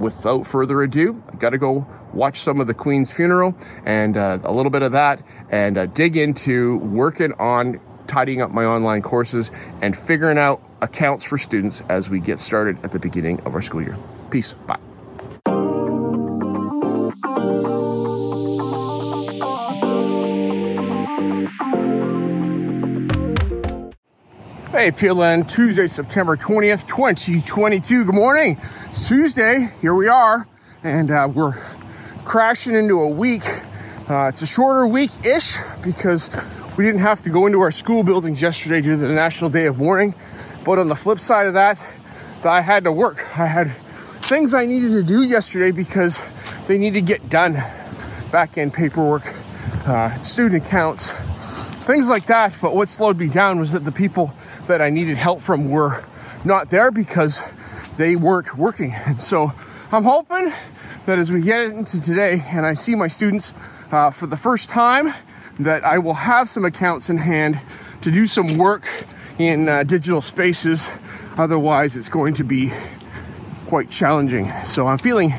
without 0.00 0.46
further 0.46 0.82
ado, 0.82 1.22
I 1.32 1.36
got 1.36 1.50
to 1.50 1.58
go 1.58 1.86
watch 2.12 2.40
some 2.40 2.60
of 2.60 2.66
the 2.66 2.74
Queen's 2.74 3.12
funeral 3.12 3.54
and 3.84 4.16
uh, 4.16 4.38
a 4.42 4.52
little 4.52 4.70
bit 4.70 4.82
of 4.82 4.92
that 4.92 5.22
and 5.50 5.78
uh, 5.78 5.86
dig 5.86 6.16
into 6.16 6.78
working 6.78 7.32
on 7.34 7.80
tidying 8.08 8.40
up 8.40 8.50
my 8.50 8.64
online 8.64 9.02
courses 9.02 9.52
and 9.80 9.96
figuring 9.96 10.38
out 10.38 10.60
accounts 10.80 11.22
for 11.22 11.38
students 11.38 11.82
as 11.88 12.10
we 12.10 12.18
get 12.18 12.38
started 12.38 12.82
at 12.84 12.90
the 12.90 12.98
beginning 12.98 13.40
of 13.42 13.54
our 13.54 13.62
school 13.62 13.82
year. 13.82 13.96
Peace. 14.30 14.54
Bye. 14.54 14.79
Hey, 24.80 24.90
PLN, 24.90 25.46
Tuesday, 25.46 25.86
September 25.86 26.38
20th, 26.38 26.88
2022. 26.88 28.06
Good 28.06 28.14
morning. 28.14 28.56
It's 28.86 29.08
Tuesday. 29.08 29.66
Here 29.82 29.92
we 29.92 30.08
are. 30.08 30.48
And 30.82 31.10
uh, 31.10 31.28
we're 31.30 31.52
crashing 32.24 32.74
into 32.74 32.98
a 33.02 33.08
week. 33.10 33.42
Uh, 34.08 34.28
it's 34.28 34.40
a 34.40 34.46
shorter 34.46 34.86
week 34.86 35.10
ish 35.22 35.58
because 35.84 36.30
we 36.78 36.84
didn't 36.86 37.02
have 37.02 37.22
to 37.24 37.28
go 37.28 37.44
into 37.44 37.60
our 37.60 37.70
school 37.70 38.02
buildings 38.02 38.40
yesterday 38.40 38.80
due 38.80 38.92
to 38.92 38.96
the 38.96 39.08
National 39.10 39.50
Day 39.50 39.66
of 39.66 39.76
Mourning. 39.76 40.14
But 40.64 40.78
on 40.78 40.88
the 40.88 40.96
flip 40.96 41.18
side 41.18 41.46
of 41.46 41.52
that, 41.52 41.76
I 42.42 42.62
had 42.62 42.84
to 42.84 42.92
work. 42.92 43.18
I 43.38 43.44
had 43.44 43.76
things 44.22 44.54
I 44.54 44.64
needed 44.64 44.92
to 44.92 45.02
do 45.02 45.24
yesterday 45.24 45.72
because 45.72 46.26
they 46.68 46.78
need 46.78 46.94
to 46.94 47.02
get 47.02 47.28
done. 47.28 47.52
Back 48.32 48.56
end 48.56 48.72
paperwork, 48.72 49.30
uh, 49.86 50.18
student 50.22 50.66
accounts, 50.66 51.12
things 51.84 52.08
like 52.08 52.24
that. 52.26 52.56
But 52.62 52.74
what 52.74 52.88
slowed 52.88 53.18
me 53.18 53.28
down 53.28 53.60
was 53.60 53.72
that 53.72 53.84
the 53.84 53.92
people 53.92 54.32
that 54.70 54.80
I 54.80 54.88
needed 54.88 55.16
help 55.16 55.40
from 55.40 55.68
were 55.68 56.04
not 56.44 56.70
there 56.70 56.92
because 56.92 57.42
they 57.96 58.14
weren't 58.14 58.56
working. 58.56 58.92
And 59.06 59.20
so 59.20 59.52
I'm 59.90 60.04
hoping 60.04 60.52
that 61.06 61.18
as 61.18 61.32
we 61.32 61.42
get 61.42 61.62
into 61.62 62.00
today 62.00 62.38
and 62.50 62.64
I 62.64 62.74
see 62.74 62.94
my 62.94 63.08
students 63.08 63.52
uh, 63.90 64.12
for 64.12 64.26
the 64.26 64.36
first 64.36 64.68
time, 64.68 65.08
that 65.58 65.84
I 65.84 65.98
will 65.98 66.14
have 66.14 66.48
some 66.48 66.64
accounts 66.64 67.10
in 67.10 67.18
hand 67.18 67.60
to 68.02 68.12
do 68.12 68.26
some 68.26 68.56
work 68.56 68.86
in 69.38 69.68
uh, 69.68 69.82
digital 69.82 70.20
spaces. 70.20 71.00
Otherwise, 71.36 71.96
it's 71.96 72.08
going 72.08 72.34
to 72.34 72.44
be 72.44 72.70
quite 73.66 73.90
challenging. 73.90 74.44
So 74.44 74.86
I'm 74.86 74.98
feeling 74.98 75.32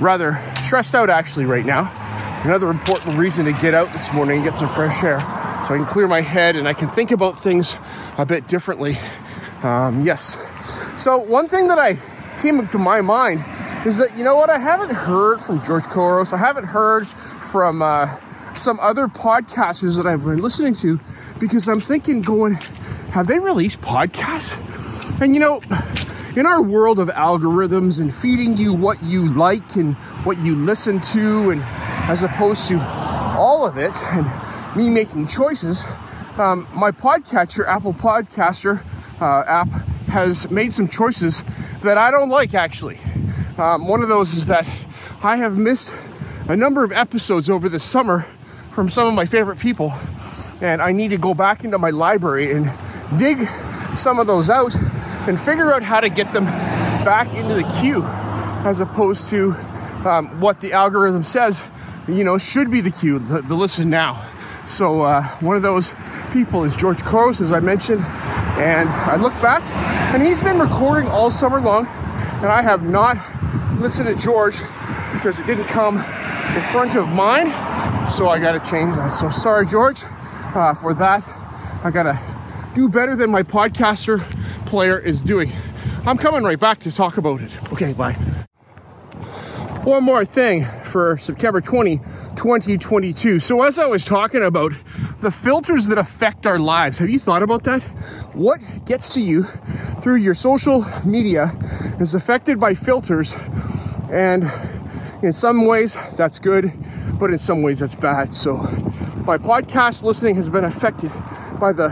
rather 0.00 0.34
stressed 0.56 0.96
out 0.96 1.10
actually 1.10 1.46
right 1.46 1.64
now. 1.64 1.92
Another 2.44 2.70
important 2.70 3.16
reason 3.18 3.44
to 3.46 3.52
get 3.52 3.72
out 3.72 3.86
this 3.88 4.12
morning 4.12 4.38
and 4.38 4.44
get 4.44 4.56
some 4.56 4.68
fresh 4.68 5.02
air 5.04 5.20
so 5.64 5.74
I 5.74 5.78
can 5.78 5.86
clear 5.86 6.06
my 6.06 6.20
head 6.20 6.56
and 6.56 6.68
I 6.68 6.74
can 6.74 6.88
think 6.88 7.10
about 7.10 7.38
things 7.38 7.78
a 8.18 8.26
bit 8.26 8.46
differently. 8.48 8.98
Um, 9.62 10.02
yes. 10.02 10.36
So, 10.98 11.18
one 11.18 11.48
thing 11.48 11.68
that 11.68 11.78
I 11.78 11.94
came 12.36 12.66
to 12.66 12.78
my 12.78 13.00
mind 13.00 13.44
is 13.86 13.96
that, 13.96 14.14
you 14.16 14.24
know 14.24 14.34
what, 14.34 14.50
I 14.50 14.58
haven't 14.58 14.92
heard 14.92 15.40
from 15.40 15.62
George 15.62 15.84
Couros. 15.84 16.34
I 16.34 16.36
haven't 16.36 16.64
heard 16.64 17.06
from 17.06 17.80
uh, 17.80 18.08
some 18.54 18.78
other 18.80 19.06
podcasters 19.08 19.96
that 19.96 20.06
I've 20.06 20.24
been 20.24 20.38
listening 20.38 20.74
to 20.76 21.00
because 21.38 21.66
I'm 21.66 21.80
thinking, 21.80 22.20
going, 22.20 22.54
have 23.12 23.26
they 23.26 23.38
released 23.38 23.80
podcasts? 23.80 24.60
And 25.22 25.32
you 25.32 25.40
know, 25.40 25.62
in 26.36 26.44
our 26.44 26.62
world 26.62 26.98
of 26.98 27.08
algorithms 27.08 28.00
and 28.00 28.12
feeding 28.12 28.58
you 28.58 28.74
what 28.74 29.02
you 29.02 29.30
like 29.30 29.76
and 29.76 29.94
what 30.24 30.36
you 30.38 30.56
listen 30.56 31.00
to, 31.00 31.50
and 31.50 31.62
as 32.10 32.22
opposed 32.22 32.68
to 32.68 32.78
all 33.36 33.66
of 33.66 33.78
it 33.78 33.96
and 34.12 34.26
me 34.76 34.90
making 34.90 35.26
choices, 35.26 35.84
um, 36.38 36.66
my 36.74 36.90
podcatcher, 36.90 37.66
Apple 37.66 37.92
Podcaster 37.92 38.84
uh, 39.20 39.44
app, 39.46 39.68
has 40.08 40.50
made 40.50 40.72
some 40.72 40.88
choices 40.88 41.42
that 41.82 41.98
I 41.98 42.10
don't 42.10 42.28
like 42.28 42.54
actually. 42.54 42.98
Um, 43.56 43.86
one 43.86 44.02
of 44.02 44.08
those 44.08 44.32
is 44.32 44.46
that 44.46 44.68
I 45.22 45.36
have 45.36 45.56
missed 45.56 46.12
a 46.48 46.56
number 46.56 46.84
of 46.84 46.92
episodes 46.92 47.48
over 47.48 47.68
the 47.68 47.78
summer 47.78 48.22
from 48.72 48.88
some 48.88 49.06
of 49.06 49.14
my 49.14 49.24
favorite 49.26 49.58
people, 49.58 49.92
and 50.60 50.82
I 50.82 50.92
need 50.92 51.08
to 51.08 51.18
go 51.18 51.34
back 51.34 51.64
into 51.64 51.78
my 51.78 51.90
library 51.90 52.52
and 52.52 52.70
dig 53.16 53.38
some 53.94 54.18
of 54.18 54.26
those 54.26 54.50
out 54.50 54.74
and 55.28 55.38
figure 55.38 55.72
out 55.72 55.82
how 55.82 56.00
to 56.00 56.08
get 56.08 56.32
them 56.32 56.44
back 56.44 57.32
into 57.34 57.54
the 57.54 57.78
queue 57.80 58.02
as 58.66 58.80
opposed 58.80 59.28
to 59.30 59.52
um, 60.04 60.40
what 60.40 60.60
the 60.60 60.72
algorithm 60.72 61.22
says, 61.22 61.62
you 62.08 62.24
know, 62.24 62.38
should 62.38 62.70
be 62.70 62.80
the 62.80 62.90
queue, 62.90 63.18
the, 63.18 63.40
the 63.42 63.54
listen 63.54 63.88
now. 63.88 64.22
So 64.66 65.02
uh, 65.02 65.22
one 65.40 65.56
of 65.56 65.62
those 65.62 65.94
people 66.32 66.64
is 66.64 66.76
George 66.76 67.04
Couros, 67.04 67.40
as 67.40 67.52
I 67.52 67.60
mentioned, 67.60 68.00
and 68.00 68.88
I 68.88 69.16
look 69.16 69.34
back, 69.42 69.62
and 70.14 70.22
he's 70.22 70.40
been 70.40 70.58
recording 70.58 71.08
all 71.08 71.30
summer 71.30 71.60
long, 71.60 71.86
and 71.86 72.46
I 72.46 72.62
have 72.62 72.82
not 72.82 73.16
listened 73.78 74.08
to 74.08 74.22
George 74.22 74.58
because 75.12 75.38
it 75.38 75.46
didn't 75.46 75.66
come 75.66 75.96
in 75.96 76.62
front 76.62 76.96
of 76.96 77.08
mine, 77.08 77.48
so 78.08 78.28
I 78.28 78.38
got 78.38 78.52
to 78.52 78.70
change 78.70 78.96
that. 78.96 79.10
So 79.10 79.28
sorry, 79.28 79.66
George, 79.66 80.02
uh, 80.54 80.74
for 80.74 80.94
that. 80.94 81.22
I 81.84 81.90
gotta 81.90 82.18
do 82.72 82.88
better 82.88 83.14
than 83.14 83.30
my 83.30 83.42
podcaster 83.42 84.20
player 84.64 84.98
is 84.98 85.20
doing. 85.20 85.52
I'm 86.06 86.16
coming 86.16 86.42
right 86.42 86.58
back 86.58 86.80
to 86.80 86.90
talk 86.90 87.18
about 87.18 87.42
it. 87.42 87.50
Okay, 87.72 87.92
bye. 87.92 88.14
One 89.84 90.02
more 90.02 90.24
thing 90.24 90.64
for 90.94 91.16
September 91.16 91.60
20, 91.60 91.96
2022. 92.36 93.40
So, 93.40 93.62
as 93.62 93.80
I 93.80 93.86
was 93.86 94.04
talking 94.04 94.44
about 94.44 94.70
the 95.18 95.30
filters 95.32 95.88
that 95.88 95.98
affect 95.98 96.46
our 96.46 96.60
lives, 96.60 96.98
have 96.98 97.10
you 97.10 97.18
thought 97.18 97.42
about 97.42 97.64
that? 97.64 97.82
What 98.32 98.60
gets 98.86 99.08
to 99.14 99.20
you 99.20 99.42
through 100.00 100.18
your 100.18 100.34
social 100.34 100.84
media 101.04 101.50
is 101.98 102.14
affected 102.14 102.60
by 102.60 102.74
filters, 102.74 103.36
and 104.12 104.44
in 105.24 105.32
some 105.32 105.66
ways 105.66 105.96
that's 106.16 106.38
good, 106.38 106.72
but 107.18 107.30
in 107.30 107.38
some 107.38 107.62
ways 107.62 107.80
that's 107.80 107.96
bad. 107.96 108.32
So, 108.32 108.54
my 109.26 109.36
podcast 109.36 110.04
listening 110.04 110.36
has 110.36 110.48
been 110.48 110.62
affected 110.62 111.10
by 111.58 111.72
the 111.72 111.90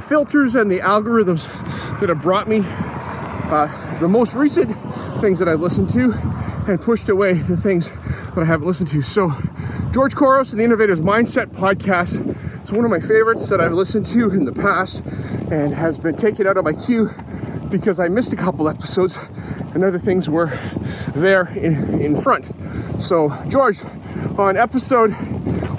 filters 0.00 0.56
and 0.56 0.68
the 0.68 0.80
algorithms 0.80 1.46
that 2.00 2.08
have 2.08 2.20
brought 2.20 2.48
me 2.48 2.62
uh, 2.64 3.98
the 4.00 4.08
most 4.08 4.34
recent 4.34 4.76
things 5.20 5.38
that 5.38 5.48
I've 5.48 5.60
listened 5.60 5.90
to 5.90 6.51
and 6.68 6.80
pushed 6.80 7.08
away 7.08 7.32
the 7.34 7.56
things 7.56 7.90
that 8.30 8.38
I 8.38 8.44
haven't 8.44 8.66
listened 8.66 8.88
to. 8.90 9.02
So, 9.02 9.30
George 9.90 10.14
Couros 10.14 10.52
and 10.52 10.60
the 10.60 10.64
Innovators 10.64 11.00
Mindset 11.00 11.46
podcast 11.46 12.62
is 12.62 12.72
one 12.72 12.84
of 12.84 12.90
my 12.90 13.00
favorites 13.00 13.48
that 13.48 13.60
I've 13.60 13.72
listened 13.72 14.06
to 14.06 14.30
in 14.30 14.44
the 14.44 14.52
past 14.52 15.04
and 15.50 15.74
has 15.74 15.98
been 15.98 16.16
taken 16.16 16.46
out 16.46 16.56
of 16.56 16.64
my 16.64 16.72
queue 16.72 17.10
because 17.70 17.98
I 17.98 18.08
missed 18.08 18.32
a 18.32 18.36
couple 18.36 18.68
episodes 18.68 19.18
and 19.74 19.82
other 19.82 19.98
things 19.98 20.28
were 20.28 20.52
there 21.14 21.48
in, 21.56 22.00
in 22.00 22.16
front. 22.16 22.52
So, 22.98 23.30
George, 23.48 23.80
on 24.38 24.56
episode 24.56 25.12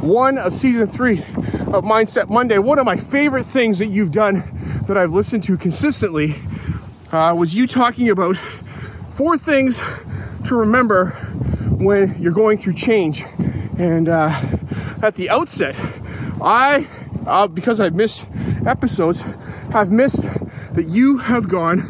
one 0.02 0.38
of 0.38 0.54
season 0.54 0.88
three 0.88 1.20
of 1.20 1.84
Mindset 1.86 2.30
Monday, 2.30 2.58
one 2.58 2.78
of 2.78 2.86
my 2.86 2.98
favorite 2.98 3.46
things 3.46 3.80
that 3.80 3.88
you've 3.88 4.12
done 4.12 4.44
that 4.88 4.98
I've 4.98 5.12
listened 5.12 5.44
to 5.44 5.58
consistently 5.58 6.36
uh, 7.12 7.34
was 7.38 7.56
you 7.56 7.68
talking 7.68 8.10
about 8.10 8.36
four 9.12 9.38
things 9.38 9.82
to 10.46 10.56
remember 10.56 11.10
when 11.78 12.16
you're 12.20 12.34
going 12.34 12.58
through 12.58 12.74
change. 12.74 13.24
And 13.78 14.10
uh, 14.10 14.30
at 15.02 15.16
the 15.16 15.30
outset, 15.30 15.76
I, 16.42 16.88
uh, 17.26 17.48
because 17.48 17.80
I've 17.80 17.96
missed 17.96 18.26
episodes, 18.66 19.24
have 19.72 19.92
missed 19.92 20.24
that 20.76 20.86
you 20.90 21.18
have 21.18 21.50
gone 21.50 21.82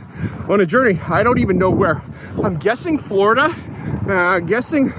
on 0.49 0.61
a 0.61 0.65
journey. 0.65 0.99
I 1.09 1.23
don't 1.23 1.39
even 1.39 1.57
know 1.57 1.69
where. 1.69 2.01
I'm 2.43 2.57
guessing 2.57 2.97
Florida, 2.97 3.53
uh, 4.07 4.39
guessing 4.39 4.89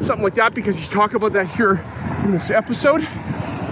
something 0.00 0.22
like 0.22 0.34
that 0.34 0.54
because 0.54 0.80
you 0.80 0.94
talk 0.94 1.14
about 1.14 1.32
that 1.32 1.48
here 1.48 1.84
in 2.24 2.30
this 2.30 2.50
episode, 2.50 3.06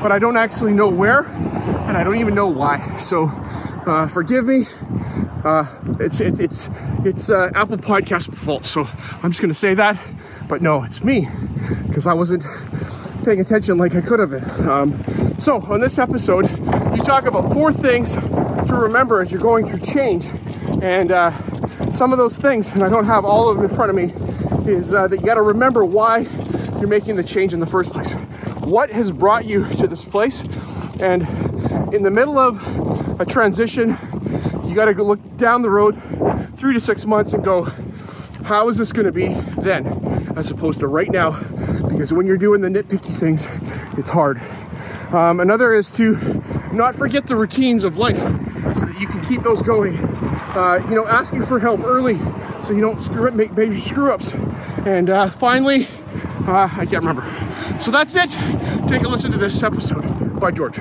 but 0.02 0.10
I 0.12 0.18
don't 0.18 0.36
actually 0.36 0.72
know 0.72 0.88
where 0.88 1.24
and 1.24 1.96
I 1.96 2.02
don't 2.02 2.16
even 2.16 2.34
know 2.34 2.48
why. 2.48 2.78
So 2.98 3.30
uh, 3.86 4.08
forgive 4.08 4.46
me. 4.46 4.64
Uh, 5.46 5.64
it's 6.00 6.18
it's 6.18 6.40
it's 6.40 6.70
it's 7.04 7.30
uh, 7.30 7.48
Apple 7.54 7.76
Podcast 7.76 8.34
fault, 8.34 8.64
so 8.64 8.84
I'm 9.22 9.30
just 9.30 9.40
gonna 9.40 9.54
say 9.54 9.74
that. 9.74 9.96
But 10.48 10.60
no, 10.60 10.82
it's 10.82 11.04
me 11.04 11.28
because 11.86 12.08
I 12.08 12.14
wasn't 12.14 12.44
paying 13.24 13.38
attention 13.38 13.78
like 13.78 13.94
I 13.94 14.00
could 14.00 14.18
have 14.18 14.30
been. 14.30 14.68
Um, 14.68 15.04
so 15.38 15.62
on 15.72 15.80
this 15.80 16.00
episode, 16.00 16.50
you 16.96 17.02
talk 17.04 17.26
about 17.26 17.52
four 17.52 17.72
things 17.72 18.16
to 18.16 18.74
remember 18.74 19.20
as 19.20 19.30
you're 19.30 19.40
going 19.40 19.64
through 19.66 19.82
change, 19.82 20.26
and 20.82 21.12
uh, 21.12 21.30
some 21.92 22.10
of 22.10 22.18
those 22.18 22.38
things, 22.38 22.74
and 22.74 22.82
I 22.82 22.88
don't 22.88 23.06
have 23.06 23.24
all 23.24 23.48
of 23.48 23.54
them 23.54 23.66
in 23.66 23.70
front 23.70 23.90
of 23.90 23.94
me, 23.94 24.06
is 24.68 24.94
uh, 24.94 25.06
that 25.06 25.20
you 25.20 25.24
got 25.24 25.34
to 25.34 25.42
remember 25.42 25.84
why 25.84 26.26
you're 26.80 26.88
making 26.88 27.14
the 27.14 27.22
change 27.22 27.54
in 27.54 27.60
the 27.60 27.66
first 27.66 27.92
place. 27.92 28.14
What 28.64 28.90
has 28.90 29.12
brought 29.12 29.44
you 29.44 29.64
to 29.76 29.86
this 29.86 30.04
place, 30.04 30.42
and 31.00 31.22
in 31.94 32.02
the 32.02 32.10
middle 32.10 32.36
of 32.36 33.20
a 33.20 33.24
transition 33.24 33.96
got 34.76 34.92
to 34.92 35.02
look 35.02 35.36
down 35.38 35.62
the 35.62 35.70
road 35.70 35.92
three 36.56 36.74
to 36.74 36.80
six 36.80 37.06
months 37.06 37.32
and 37.32 37.42
go, 37.42 37.62
how 38.44 38.68
is 38.68 38.76
this 38.78 38.92
going 38.92 39.06
to 39.06 39.12
be 39.12 39.28
then, 39.62 39.86
as 40.36 40.50
opposed 40.50 40.80
to 40.80 40.86
right 40.86 41.10
now? 41.10 41.30
Because 41.88 42.12
when 42.12 42.26
you're 42.26 42.36
doing 42.36 42.60
the 42.60 42.68
nitpicky 42.68 43.18
things, 43.18 43.48
it's 43.98 44.10
hard. 44.10 44.38
Um, 45.12 45.40
another 45.40 45.72
is 45.72 45.96
to 45.96 46.42
not 46.72 46.94
forget 46.94 47.26
the 47.26 47.34
routines 47.36 47.84
of 47.84 47.96
life 47.96 48.18
so 48.18 48.84
that 48.84 48.96
you 49.00 49.06
can 49.06 49.24
keep 49.24 49.42
those 49.42 49.62
going. 49.62 49.96
Uh, 49.96 50.84
you 50.88 50.94
know, 50.94 51.06
asking 51.06 51.42
for 51.42 51.58
help 51.58 51.80
early 51.80 52.18
so 52.60 52.74
you 52.74 52.80
don't 52.80 53.00
screw 53.00 53.28
up, 53.28 53.34
make 53.34 53.56
major 53.56 53.72
screw 53.72 54.12
ups. 54.12 54.34
And 54.84 55.08
uh, 55.08 55.30
finally, 55.30 55.86
uh, 56.46 56.68
I 56.70 56.84
can't 56.84 57.04
remember. 57.04 57.24
So 57.80 57.90
that's 57.90 58.14
it. 58.14 58.30
Take 58.88 59.02
a 59.02 59.08
listen 59.08 59.32
to 59.32 59.38
this 59.38 59.62
episode 59.62 60.38
by 60.38 60.50
George. 60.50 60.78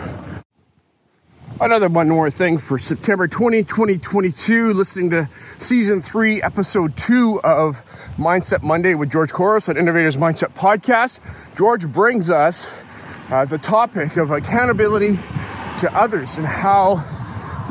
Another 1.62 1.88
one 1.88 2.10
more 2.10 2.30
thing 2.30 2.58
for 2.58 2.78
September 2.78 3.30
20, 3.30 3.64
2022, 3.64 4.74
listening 4.74 5.10
to 5.12 5.30
season 5.58 6.02
three, 6.02 6.42
episode 6.42 6.98
two 6.98 7.40
of 7.46 7.78
Mindset 8.18 8.62
Monday 8.62 8.94
with 8.94 9.10
George 9.10 9.32
Couros 9.32 9.70
on 9.70 9.78
Innovators 9.78 10.18
Mindset 10.18 10.54
Podcast. 10.54 11.22
George 11.56 11.88
brings 11.88 12.30
us 12.30 12.78
uh, 13.30 13.46
the 13.46 13.58
topic 13.58 14.18
of 14.18 14.32
accountability 14.32 15.14
to 15.78 15.90
others 15.94 16.36
and 16.36 16.46
how 16.46 17.02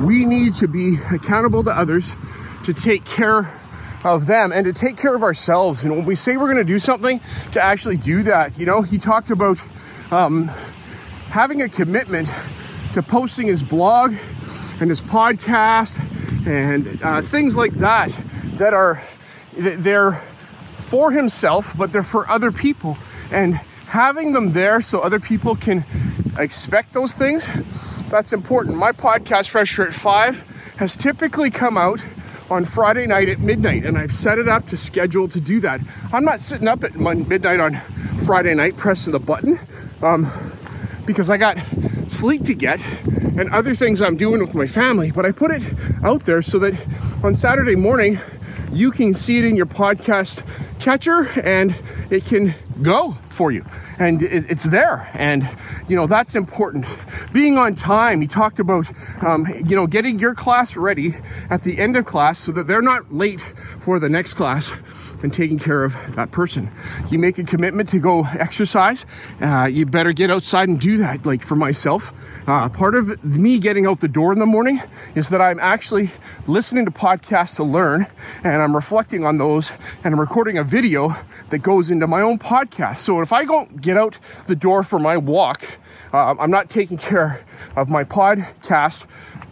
we 0.01 0.25
need 0.25 0.55
to 0.55 0.67
be 0.67 0.97
accountable 1.13 1.63
to 1.63 1.71
others 1.71 2.17
to 2.63 2.73
take 2.73 3.05
care 3.05 3.53
of 4.03 4.25
them 4.25 4.51
and 4.51 4.65
to 4.65 4.73
take 4.73 4.97
care 4.97 5.15
of 5.15 5.23
ourselves. 5.23 5.85
And 5.85 5.95
when 5.95 6.07
we 6.07 6.15
say 6.15 6.39
we're 6.39 6.51
going 6.51 6.57
to 6.57 6.65
do 6.65 6.79
something, 6.79 7.21
to 7.53 7.63
actually 7.63 7.99
do 7.99 8.23
that, 8.23 8.59
you 8.59 8.65
know, 8.65 8.81
he 8.81 8.97
talked 8.97 9.29
about 9.29 9.63
um, 10.11 10.49
having 11.29 11.61
a 11.61 11.69
commitment 11.69 12.33
to 12.95 13.03
posting 13.03 13.49
his 13.49 13.61
blog 13.61 14.13
and 14.81 14.89
his 14.89 15.01
podcast 15.01 15.99
and 16.47 17.03
uh, 17.03 17.21
things 17.21 17.57
like 17.57 17.73
that 17.73 18.11
that 18.55 18.73
are 18.73 19.03
they're 19.57 20.13
for 20.13 21.11
himself 21.11 21.77
but 21.77 21.93
they're 21.93 22.05
for 22.05 22.31
other 22.31 22.53
people. 22.53 22.97
And 23.33 23.57
having 23.89 24.33
them 24.33 24.53
there 24.53 24.81
so 24.81 25.01
other 25.01 25.19
people 25.19 25.57
can 25.57 25.85
expect 26.39 26.93
those 26.93 27.15
things 27.15 27.49
that's 28.11 28.33
important. 28.33 28.77
My 28.77 28.93
podcast 28.93 29.49
Fresh 29.49 29.77
Air 29.77 29.89
at 29.89 29.95
five 29.95 30.75
has 30.79 30.97
typically 30.97 31.51
come 31.51 31.77
out 31.77 32.01
on 32.51 32.65
friday 32.65 33.07
night 33.07 33.29
at 33.31 33.39
midnight 33.41 33.87
and 33.87 33.97
i've 33.97 34.13
set 34.13 34.39
it 34.39 34.47
up 34.47 34.67
to 34.67 34.77
schedule 34.77 35.27
to 35.27 35.41
do 35.41 35.59
that. 35.61 35.81
I'm 36.13 36.25
not 36.25 36.39
sitting 36.39 36.69
up 36.69 36.85
at 36.85 36.95
midnight 36.95 37.59
on 37.59 37.75
friday 38.25 38.55
night 38.55 38.77
pressing 38.77 39.13
the 39.13 39.19
button 39.19 39.59
um, 40.01 40.27
because 41.07 41.29
i 41.29 41.37
got 41.37 41.57
sleep 42.11 42.45
to 42.45 42.55
get 42.55 42.81
and 43.39 43.51
other 43.51 43.75
things 43.75 44.01
I'm 44.01 44.17
doing 44.17 44.41
with 44.41 44.55
my 44.55 44.67
family. 44.67 45.11
But 45.11 45.27
I 45.27 45.33
put 45.33 45.51
it 45.51 45.63
out 46.03 46.25
there 46.25 46.43
so 46.43 46.59
that 46.61 46.75
on 47.25 47.35
Saturday 47.35 47.77
morning, 47.77 48.19
you 48.73 48.91
can 48.91 49.15
see 49.15 49.39
it 49.39 49.45
in 49.45 49.57
your 49.57 49.67
podcast 49.67 50.45
catcher 50.81 51.29
and 51.41 51.75
it 52.11 52.25
can 52.25 52.55
go 52.83 53.17
for 53.31 53.53
you. 53.53 53.65
And 53.99 54.23
it, 54.23 54.51
it's 54.51 54.65
there. 54.65 55.09
And 55.15 55.49
you 55.89 55.97
know 55.97 56.07
that's 56.07 56.35
important. 56.35 56.87
Being 57.33 57.59
on 57.59 57.75
time 57.75 58.21
he 58.21 58.27
talked 58.27 58.59
about 58.59 58.91
um, 59.23 59.47
you 59.67 59.77
know 59.77 59.87
getting 59.87 60.19
your 60.19 60.35
class 60.35 60.77
ready 60.77 61.13
at 61.51 61.63
the 61.63 61.79
end 61.79 61.97
of 61.97 62.05
class 62.05 62.39
so 62.39 62.53
that 62.53 62.67
they're 62.67 62.83
not 62.83 63.13
late 63.13 63.41
for 63.41 63.99
the 63.99 64.09
next 64.09 64.35
class 64.35 64.71
and 65.25 65.35
taking 65.35 65.59
care 65.59 65.83
of 65.83 66.15
that 66.15 66.31
person. 66.31 66.71
You 67.11 67.19
make 67.19 67.39
a 67.39 67.45
commitment 67.45 67.89
to 67.89 67.99
go 67.99 68.25
exercise 68.25 69.05
uh, 69.41 69.67
you 69.67 69.87
better 69.87 70.13
get 70.13 70.31
outside 70.31 70.69
and 70.69 70.79
do 70.79 70.99
that 70.99 71.27
like 71.27 71.43
for 71.43 71.57
myself. 71.57 72.13
Uh, 72.49 72.69
part 72.69 72.95
of 72.95 73.25
me 73.25 73.59
getting 73.59 73.87
out 73.87 74.01
the 74.01 74.09
door 74.09 74.33
in 74.33 74.39
the 74.39 74.47
morning 74.47 74.79
is 75.15 75.31
that 75.31 75.41
i'm 75.41 75.59
actually 75.61 76.11
listening 76.47 76.85
to 76.85 76.91
podcasts 76.91 77.57
to 77.57 77.65
learn 77.65 78.07
and 78.45 78.63
i'm 78.63 78.75
reflecting 78.75 79.25
on 79.25 79.39
those 79.39 79.73
and 80.05 80.15
i'm 80.15 80.21
recording 80.21 80.59
a 80.59 80.65
video 80.65 81.15
that 81.49 81.61
goes 81.61 81.91
into 81.91 82.07
my 82.07 82.21
own 82.21 82.39
podcast. 82.39 82.99
So 82.99 83.21
if 83.21 83.33
i 83.33 83.45
don't 83.45 83.81
get 83.81 83.97
out 83.97 84.19
the 84.47 84.57
door 84.57 84.83
for 84.83 84.99
my 84.99 85.17
walk 85.17 85.65
uh, 86.13 86.35
I'm 86.39 86.51
not 86.51 86.71
taking 86.71 86.97
care 86.97 87.45
of 87.75 87.91
my 87.91 88.05
podcast 88.05 89.07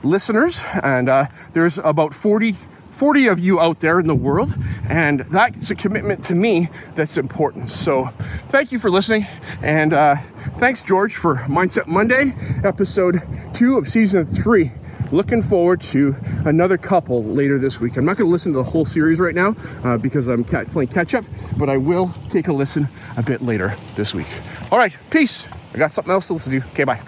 listeners, 0.05 0.65
and 0.83 1.09
uh, 1.09 1.27
there's 1.53 1.79
about 1.79 2.15
40, 2.15 2.55
40 3.03 3.27
of 3.27 3.41
you 3.41 3.59
out 3.59 3.81
there 3.81 3.99
in 3.99 4.07
the 4.07 4.15
world, 4.15 4.55
and 4.89 5.23
that's 5.23 5.73
a 5.73 5.75
commitment 5.75 6.23
to 6.23 6.37
me 6.37 6.69
that's 6.95 7.17
important. 7.17 7.69
So, 7.69 8.05
thank 8.47 8.71
you 8.71 8.79
for 8.79 8.91
listening, 8.91 9.27
and 9.61 9.93
uh, 9.93 10.15
thanks, 10.59 10.83
George, 10.83 11.17
for 11.17 11.39
Mindset 11.49 11.89
Monday, 11.89 12.31
episode 12.63 13.17
two 13.53 13.77
of 13.77 13.89
season 13.89 14.25
three. 14.25 14.71
Looking 15.11 15.43
forward 15.43 15.81
to 15.81 16.15
another 16.45 16.79
couple 16.79 17.25
later 17.25 17.59
this 17.59 17.81
week. 17.81 17.97
I'm 17.97 18.05
not 18.05 18.19
going 18.19 18.29
to 18.29 18.31
listen 18.31 18.53
to 18.53 18.59
the 18.59 18.65
whole 18.71 18.85
series 18.85 19.19
right 19.19 19.35
now 19.35 19.57
uh, 19.83 19.99
because 19.99 20.29
I'm 20.29 20.45
playing 20.45 20.91
catch 20.91 21.17
up, 21.17 21.25
but 21.59 21.69
I 21.69 21.79
will 21.79 22.15
take 22.29 22.47
a 22.47 22.53
listen 22.53 22.87
a 23.17 23.23
bit 23.25 23.43
later 23.43 23.75
this 23.97 24.15
week. 24.15 24.29
All 24.71 24.79
right, 24.79 24.95
peace. 25.11 25.49
I 25.75 25.79
got 25.79 25.91
something 25.91 26.13
else 26.13 26.29
to 26.29 26.35
listen 26.35 26.53
to. 26.53 26.67
Okay, 26.69 26.85
bye. 26.85 27.01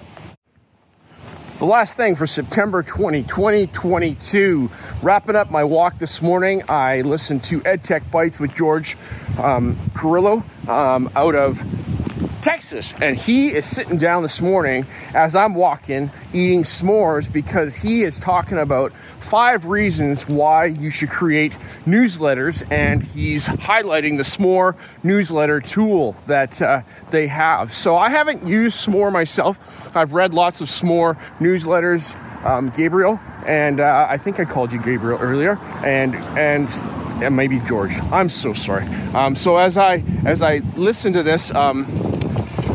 The 1.58 1.66
last 1.66 1.96
thing 1.96 2.16
for 2.16 2.26
September 2.26 2.82
2020 2.82 3.68
22. 3.68 4.70
Wrapping 5.02 5.36
up 5.36 5.52
my 5.52 5.62
walk 5.62 5.98
this 5.98 6.20
morning, 6.20 6.62
I 6.68 7.02
listened 7.02 7.44
to 7.44 7.60
EdTech 7.60 8.10
Bites 8.10 8.40
with 8.40 8.52
George 8.56 8.96
um, 9.40 9.76
Carrillo 9.94 10.42
um, 10.66 11.08
out 11.14 11.36
of 11.36 11.62
Texas. 12.44 12.92
And 13.00 13.16
he 13.16 13.48
is 13.48 13.64
sitting 13.64 13.96
down 13.96 14.20
this 14.20 14.42
morning 14.42 14.84
as 15.14 15.34
I'm 15.34 15.54
walking 15.54 16.10
eating 16.34 16.62
s'mores 16.62 17.32
because 17.32 17.74
he 17.74 18.02
is 18.02 18.18
talking 18.18 18.58
about 18.58 18.92
five 19.18 19.64
reasons 19.64 20.28
why 20.28 20.66
you 20.66 20.90
should 20.90 21.08
create 21.08 21.52
newsletters. 21.86 22.62
And 22.70 23.02
he's 23.02 23.48
highlighting 23.48 24.18
the 24.18 24.24
S'more 24.24 24.76
newsletter 25.02 25.62
tool 25.62 26.16
that 26.26 26.60
uh, 26.60 26.82
they 27.08 27.28
have. 27.28 27.72
So 27.72 27.96
I 27.96 28.10
haven't 28.10 28.46
used 28.46 28.86
S'more 28.86 29.10
myself. 29.10 29.96
I've 29.96 30.12
read 30.12 30.34
lots 30.34 30.60
of 30.60 30.68
S'more 30.68 31.18
newsletters. 31.38 32.14
Um, 32.44 32.68
Gabriel, 32.76 33.18
and 33.46 33.80
uh, 33.80 34.06
I 34.06 34.18
think 34.18 34.38
I 34.38 34.44
called 34.44 34.70
you 34.70 34.78
Gabriel 34.78 35.18
earlier, 35.18 35.58
and 35.82 36.14
and 36.36 36.68
and 37.22 37.34
maybe 37.34 37.58
George. 37.60 37.94
I'm 38.12 38.28
so 38.28 38.52
sorry. 38.52 38.84
Um, 39.14 39.34
so 39.34 39.56
as 39.56 39.78
I 39.78 40.02
as 40.26 40.42
I 40.42 40.58
listen 40.76 41.14
to 41.14 41.22
this, 41.22 41.54
um, 41.54 41.86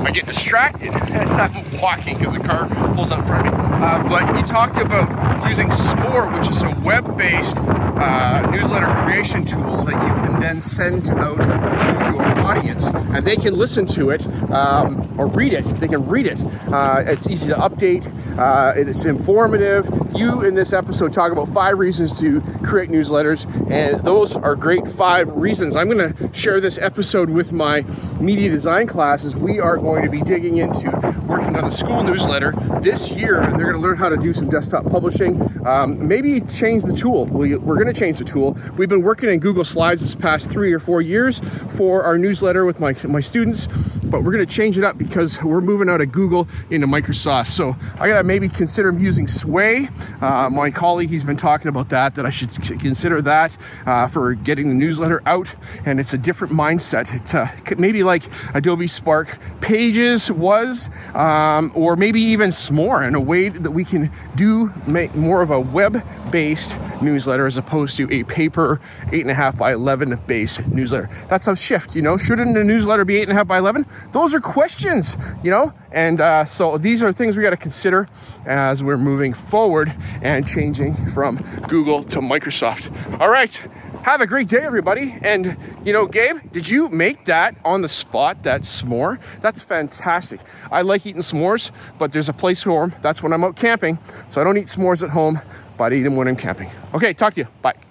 I 0.06 0.12
get 0.12 0.26
distracted 0.28 0.90
as 1.14 1.36
I'm 1.36 1.54
walking 1.82 2.18
because 2.18 2.34
the 2.34 2.40
car 2.40 2.68
pulls 2.94 3.12
up 3.12 3.20
in 3.20 3.26
front 3.26 3.48
of 3.48 3.54
me. 3.54 3.60
Uh, 3.60 4.10
but 4.10 4.36
you 4.36 4.44
talked 4.44 4.78
about 4.78 5.48
using 5.48 5.68
S'more, 5.68 6.38
which 6.38 6.50
is 6.50 6.64
a 6.64 6.72
web-based 6.82 7.58
uh, 7.98 8.50
newsletter 8.52 8.88
creation 9.04 9.46
tool 9.46 9.84
that 9.84 9.94
you 9.94 10.24
can 10.24 10.40
then 10.40 10.62
send 10.62 11.10
out 11.10 11.38
to 11.38 12.14
your 12.14 12.40
audience, 12.46 12.88
and 12.88 13.26
they 13.26 13.36
can 13.36 13.54
listen 13.54 13.86
to 13.88 14.10
it 14.10 14.26
um, 14.52 15.20
or 15.20 15.28
read 15.28 15.54
it. 15.54 15.66
They 15.66 15.88
can 15.88 16.06
read 16.08 16.28
it. 16.28 16.40
Uh, 16.72 17.04
it's 17.06 17.30
easy 17.30 17.50
to 17.50 17.56
update. 17.56 18.08
Uh, 18.38 18.74
it's 18.76 19.06
informative. 19.06 19.88
You 20.16 20.44
in 20.44 20.56
this 20.56 20.74
episode 20.74 21.14
talk 21.14 21.32
about 21.32 21.50
five 21.50 21.78
reasons 21.78 22.20
to 22.20 22.42
create 22.64 22.90
newsletters, 22.90 23.46
and 23.70 24.00
those 24.04 24.34
are 24.34 24.56
great 24.56 24.88
five 24.88 25.30
reasons. 25.36 25.76
I'm 25.76 25.90
going 25.90 26.14
to 26.14 26.34
share 26.34 26.60
this 26.60 26.78
episode 26.78 27.30
with 27.30 27.52
my 27.52 27.84
media 28.20 28.50
design 28.50 28.88
classes. 28.88 29.36
We 29.36 29.60
are 29.60 29.78
going 29.78 30.04
to 30.04 30.10
be 30.10 30.22
digging 30.22 30.58
into 30.58 30.90
working 31.30 31.56
on 31.56 31.64
the 31.64 31.70
school 31.70 32.02
newsletter 32.02 32.54
this 32.82 33.12
year, 33.12 33.40
they're 33.52 33.72
going 33.72 33.74
to 33.74 33.80
learn 33.80 33.96
how 33.96 34.10
to 34.10 34.18
do 34.18 34.34
some 34.34 34.50
desktop 34.50 34.86
publishing. 34.88 35.40
Um, 35.66 36.08
maybe 36.08 36.42
change 36.42 36.84
the 36.84 36.92
tool. 36.92 37.28
We, 37.28 37.56
we're 37.56 37.76
going 37.76 37.94
to 37.94 37.98
change 37.98 38.18
the 38.18 38.24
tool. 38.24 38.58
We've 38.78 38.90
been 38.90 39.04
working 39.04 39.30
in 39.30 39.40
Google 39.40 39.64
Slides 39.64 40.02
this 40.02 40.16
past 40.16 40.50
three 40.50 40.74
or 40.74 40.80
four 40.80 41.02
years 41.02 41.40
for 41.78 42.02
our 42.02 42.18
newsletter 42.18 42.66
with 42.66 42.80
my 42.80 42.96
my 43.08 43.20
students, 43.20 43.68
but 44.10 44.24
we're 44.24 44.38
to 44.38 44.46
change 44.46 44.78
it 44.78 44.84
up 44.84 44.98
because 44.98 45.42
we're 45.44 45.62
moving 45.62 45.90
out 45.90 46.02
of 46.02 46.12
Google 46.12 46.48
into 46.70 46.88
Microsoft. 46.88 47.48
So 47.48 47.76
I 48.00 48.08
got 48.08 48.18
to 48.18 48.24
maybe 48.24 48.50
consider 48.50 48.92
using 48.98 49.28
Sway. 49.28 49.88
Uh, 50.22 50.50
my 50.50 50.72
colleague, 50.72 51.10
he's 51.10 51.24
been 51.24 51.38
talking 51.38 51.68
about 51.68 51.90
that. 51.90 52.16
That 52.16 52.26
I 52.26 52.30
should 52.30 52.52
consider 52.80 53.22
that 53.22 53.58
uh, 53.86 54.08
for 54.08 54.34
getting 54.34 54.70
the 54.70 54.76
newsletter 54.76 55.22
out, 55.26 55.54
and 55.86 56.00
it's 56.00 56.14
a 56.14 56.18
different 56.18 56.54
mindset. 56.54 57.14
It's 57.14 57.36
uh, 57.36 57.48
maybe 57.78 58.04
like 58.04 58.24
Adobe 58.56 58.88
Spark 58.88 59.38
Pages 59.62 60.32
was, 60.32 60.90
um, 61.16 61.72
or 61.76 61.96
maybe 61.96 62.22
even 62.22 62.50
S'more 62.50 63.08
in 63.08 63.16
a 63.16 63.22
way 63.22 63.50
that 63.50 63.72
we 63.72 63.84
can 63.84 64.10
do 64.36 64.72
make 64.88 65.14
more 65.16 65.42
of 65.42 65.52
a 65.52 65.60
web-based 65.60 66.80
newsletter 67.02 67.46
as 67.46 67.58
opposed 67.58 67.98
to 67.98 68.12
a 68.12 68.24
paper 68.24 68.82
eight 69.12 69.22
and 69.22 69.32
a 69.32 69.34
half 69.34 69.58
by 69.58 69.74
eleven 69.74 70.20
based 70.28 70.68
newsletter. 70.70 71.10
That's 71.28 71.48
a 71.48 71.56
shift, 71.56 71.96
you 71.96 72.02
know. 72.02 72.18
Shouldn't 72.18 72.58
a 72.58 72.64
newsletter 72.64 73.06
be 73.06 73.18
eight 73.18 73.24
and 73.24 73.32
a 73.32 73.36
half 73.36 73.48
by 73.48 73.60
eleven? 73.60 73.86
Those 74.12 74.34
are 74.34 74.40
questions, 74.40 75.18
you 75.44 75.52
know. 75.52 75.74
And 75.92 76.22
uh, 76.22 76.46
so 76.46 76.78
these 76.78 77.02
are 77.04 77.12
things 77.12 77.38
we 77.38 77.44
got 77.44 77.52
to 77.52 77.58
consider 77.58 78.08
as 78.46 78.84
we're 78.84 78.98
moving 78.98 79.34
forward 79.34 79.94
and 80.22 80.48
changing 80.48 80.96
from 81.08 81.38
Google 81.68 82.04
to 82.06 82.20
Microsoft. 82.20 83.20
All 83.20 83.30
right. 83.30 83.56
Have 84.04 84.22
a 84.22 84.28
great 84.28 84.48
day, 84.48 84.62
everybody. 84.62 85.16
And 85.22 85.58
you 85.84 85.92
know, 85.92 86.06
Gabe, 86.06 86.38
did 86.52 86.70
you 86.70 86.90
make 86.90 87.26
that 87.26 87.56
on 87.66 87.82
the 87.82 87.88
spot, 87.88 88.44
that 88.44 88.62
s'more? 88.62 89.20
That's 89.42 89.62
fantastic. 89.62 90.40
I 90.72 90.82
like 90.84 91.06
eating 91.06 91.22
s'mores, 91.22 91.72
but 91.98 92.12
there's 92.12 92.30
a 92.30 92.34
place 92.34 92.64
for 92.64 92.88
them. 92.88 92.98
That's 93.02 93.22
when 93.22 93.34
I'm 93.34 93.44
out 93.44 93.56
camping. 93.56 94.00
So 94.30 94.40
I 94.40 94.44
don't 94.44 94.58
eat 94.58 94.68
s'mores 94.68 95.04
at 95.04 95.10
home, 95.10 95.38
but 95.78 95.92
I 95.92 95.98
eat 95.98 96.04
them 96.04 96.16
when 96.16 96.28
I'm 96.28 96.38
camping. 96.38 96.70
Okay, 96.94 97.14
talk 97.14 97.34
to 97.34 97.42
you. 97.42 97.48
Bye. 97.62 97.89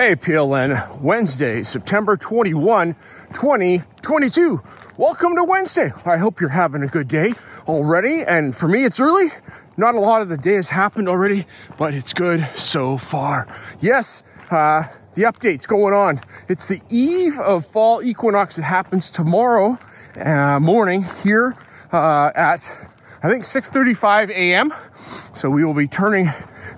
Hey, 0.00 0.16
PLN, 0.16 1.02
Wednesday, 1.02 1.62
September 1.62 2.16
21, 2.16 2.94
2022. 3.34 4.62
Welcome 4.96 5.36
to 5.36 5.44
Wednesday. 5.44 5.90
I 6.06 6.16
hope 6.16 6.40
you're 6.40 6.48
having 6.48 6.82
a 6.82 6.86
good 6.86 7.06
day 7.06 7.34
already. 7.68 8.22
And 8.26 8.56
for 8.56 8.66
me, 8.66 8.86
it's 8.86 8.98
early. 8.98 9.26
Not 9.76 9.94
a 9.94 10.00
lot 10.00 10.22
of 10.22 10.30
the 10.30 10.38
day 10.38 10.54
has 10.54 10.70
happened 10.70 11.06
already, 11.06 11.44
but 11.76 11.92
it's 11.92 12.14
good 12.14 12.48
so 12.56 12.96
far. 12.96 13.46
Yes, 13.80 14.22
uh, 14.50 14.84
the 15.16 15.24
update's 15.24 15.66
going 15.66 15.92
on. 15.92 16.22
It's 16.48 16.66
the 16.66 16.80
eve 16.88 17.38
of 17.38 17.66
fall 17.66 18.02
equinox. 18.02 18.56
It 18.56 18.62
happens 18.62 19.10
tomorrow 19.10 19.78
uh, 20.16 20.60
morning 20.60 21.04
here 21.22 21.54
uh, 21.92 22.30
at 22.34 22.60
I 23.22 23.28
think 23.28 23.44
6:35 23.44 24.30
a.m. 24.30 24.72
So 25.34 25.50
we 25.50 25.62
will 25.62 25.74
be 25.74 25.88
turning 25.88 26.24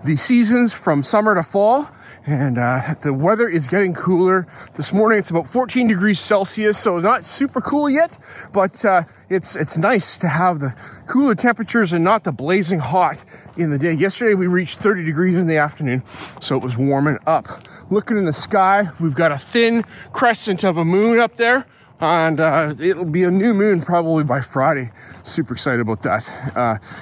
the 0.04 0.16
seasons 0.16 0.74
from 0.74 1.04
summer 1.04 1.36
to 1.36 1.44
fall 1.44 1.88
and 2.26 2.58
uh, 2.58 2.80
the 3.02 3.12
weather 3.12 3.48
is 3.48 3.66
getting 3.66 3.94
cooler. 3.94 4.46
This 4.74 4.92
morning 4.92 5.18
it's 5.18 5.30
about 5.30 5.46
14 5.46 5.88
degrees 5.88 6.20
Celsius, 6.20 6.78
so 6.78 6.98
not 6.98 7.24
super 7.24 7.60
cool 7.60 7.90
yet, 7.90 8.18
but 8.52 8.84
uh, 8.84 9.02
it's 9.28 9.56
it's 9.56 9.78
nice 9.78 10.18
to 10.18 10.28
have 10.28 10.60
the 10.60 10.74
cooler 11.08 11.34
temperatures 11.34 11.92
and 11.92 12.04
not 12.04 12.24
the 12.24 12.32
blazing 12.32 12.78
hot 12.78 13.24
in 13.56 13.70
the 13.70 13.78
day. 13.78 13.92
Yesterday 13.92 14.34
we 14.34 14.46
reached 14.46 14.78
30 14.78 15.04
degrees 15.04 15.40
in 15.40 15.46
the 15.46 15.56
afternoon, 15.56 16.02
so 16.40 16.56
it 16.56 16.62
was 16.62 16.78
warming 16.78 17.18
up. 17.26 17.46
Looking 17.90 18.16
in 18.16 18.24
the 18.24 18.32
sky, 18.32 18.88
we've 19.00 19.14
got 19.14 19.32
a 19.32 19.38
thin 19.38 19.84
crescent 20.12 20.64
of 20.64 20.76
a 20.76 20.84
moon 20.84 21.18
up 21.18 21.36
there. 21.36 21.66
And 22.00 22.40
uh, 22.40 22.74
it'll 22.80 23.04
be 23.04 23.22
a 23.22 23.30
new 23.30 23.54
moon 23.54 23.80
probably 23.80 24.24
by 24.24 24.40
Friday. 24.40 24.90
Super 25.22 25.52
excited 25.52 25.80
about 25.80 26.02
that 26.02 26.24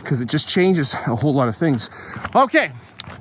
because 0.02 0.20
uh, 0.20 0.24
it 0.24 0.28
just 0.28 0.46
changes 0.46 0.92
a 0.92 1.16
whole 1.16 1.32
lot 1.32 1.48
of 1.48 1.56
things. 1.56 1.88
Okay, 2.36 2.70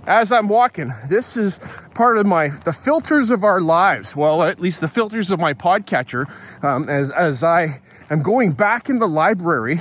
as 0.08 0.32
I'm 0.32 0.48
walking. 0.48 0.92
This 1.08 1.38
is 1.38 1.60
part 1.94 2.18
of 2.18 2.26
my 2.26 2.50
the 2.50 2.74
filters 2.74 3.32
of 3.32 3.44
our 3.44 3.62
lives. 3.62 4.16
Well, 4.16 4.44
at 4.44 4.60
least 4.60 4.82
the 4.82 4.88
filters 4.88 5.32
of 5.32 5.40
my 5.40 5.54
podcatcher. 5.54 6.26
Um, 6.64 6.90
as 6.90 7.12
as 7.12 7.44
I 7.44 7.82
am 8.10 8.22
going 8.22 8.54
back 8.54 8.90
in 8.90 9.00
the 9.00 9.08
library 9.08 9.80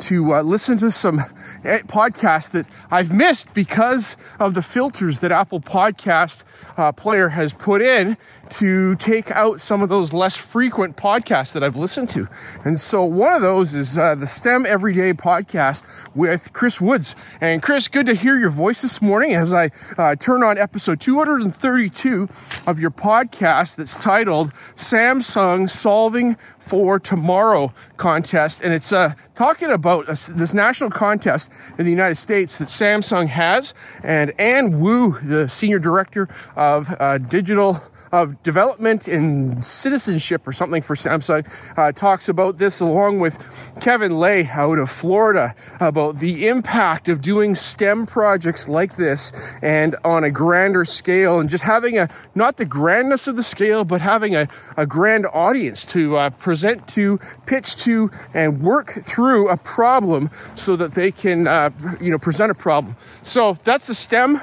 to 0.00 0.34
uh, 0.34 0.42
listen 0.42 0.76
to 0.78 0.90
some 0.90 1.20
eh, 1.64 1.80
podcasts 1.82 2.50
that 2.52 2.66
I've 2.90 3.12
missed 3.12 3.54
because 3.54 4.16
of 4.38 4.54
the 4.54 4.62
filters 4.62 5.20
that 5.20 5.32
Apple 5.32 5.60
Podcast 5.60 6.44
uh, 6.78 6.92
Player 6.92 7.28
has 7.28 7.52
put 7.52 7.82
in 7.82 8.16
to 8.50 8.94
take 8.96 9.30
out 9.30 9.60
some 9.60 9.82
of 9.82 9.88
those 9.88 10.12
less 10.12 10.36
frequent 10.36 10.96
podcasts 10.96 11.52
that 11.54 11.64
I've 11.64 11.76
listened 11.76 12.08
to. 12.10 12.28
And 12.64 12.78
so 12.78 13.04
one 13.04 13.32
of 13.32 13.42
those 13.42 13.74
is 13.74 13.98
uh, 13.98 14.14
the 14.14 14.26
STEM 14.26 14.66
Everyday 14.66 15.12
podcast 15.12 15.84
with 16.14 16.52
Chris 16.52 16.80
Woods. 16.80 17.16
And 17.40 17.62
Chris, 17.62 17.88
good 17.88 18.06
to 18.06 18.14
hear 18.14 18.36
your 18.36 18.50
voice 18.50 18.82
this 18.82 19.00
morning 19.00 19.34
as 19.34 19.52
I 19.52 19.70
uh, 19.98 20.16
turn 20.16 20.42
on 20.42 20.58
episode 20.58 21.00
232 21.00 22.28
of 22.66 22.78
your 22.78 22.90
podcast 22.90 23.76
that's 23.76 24.02
titled 24.02 24.52
Samsung 24.74 25.68
Solving 25.68 26.36
for 26.64 26.98
Tomorrow 26.98 27.72
contest. 27.98 28.62
And 28.62 28.72
it's 28.72 28.92
uh, 28.92 29.14
talking 29.34 29.70
about 29.70 30.06
this 30.06 30.54
national 30.54 30.90
contest 30.90 31.52
in 31.78 31.84
the 31.84 31.90
United 31.90 32.14
States 32.14 32.58
that 32.58 32.68
Samsung 32.68 33.26
has. 33.26 33.74
And 34.02 34.32
Ann 34.40 34.80
Woo, 34.80 35.18
the 35.20 35.46
senior 35.48 35.78
director 35.78 36.28
of 36.56 36.88
uh, 36.98 37.18
digital 37.18 37.82
of 38.14 38.40
development 38.44 39.08
and 39.08 39.64
citizenship 39.64 40.46
or 40.46 40.52
something 40.52 40.80
for 40.80 40.94
Samsung 40.94 41.42
uh, 41.76 41.90
talks 41.90 42.28
about 42.28 42.58
this 42.58 42.80
along 42.80 43.18
with 43.18 43.72
Kevin 43.80 44.20
Lay 44.20 44.46
out 44.46 44.78
of 44.78 44.88
Florida 44.88 45.52
about 45.80 46.16
the 46.16 46.46
impact 46.46 47.08
of 47.08 47.20
doing 47.20 47.56
STEM 47.56 48.06
projects 48.06 48.68
like 48.68 48.94
this 48.94 49.32
and 49.62 49.96
on 50.04 50.22
a 50.22 50.30
grander 50.30 50.84
scale 50.84 51.40
and 51.40 51.50
just 51.50 51.64
having 51.64 51.98
a 51.98 52.08
not 52.36 52.56
the 52.56 52.64
grandness 52.64 53.26
of 53.26 53.34
the 53.34 53.42
scale 53.42 53.82
but 53.84 54.00
having 54.00 54.36
a, 54.36 54.46
a 54.76 54.86
grand 54.86 55.26
audience 55.32 55.84
to 55.84 56.16
uh, 56.16 56.30
present 56.30 56.86
to 56.86 57.18
pitch 57.46 57.74
to 57.74 58.10
and 58.32 58.62
work 58.62 58.90
through 58.90 59.48
a 59.48 59.56
problem 59.56 60.30
so 60.54 60.76
that 60.76 60.94
they 60.94 61.10
can 61.10 61.48
uh, 61.48 61.70
you 62.00 62.12
know 62.12 62.18
present 62.18 62.52
a 62.52 62.54
problem. 62.54 62.94
So 63.22 63.54
that's 63.64 63.88
the 63.88 63.94
STEM 63.94 64.40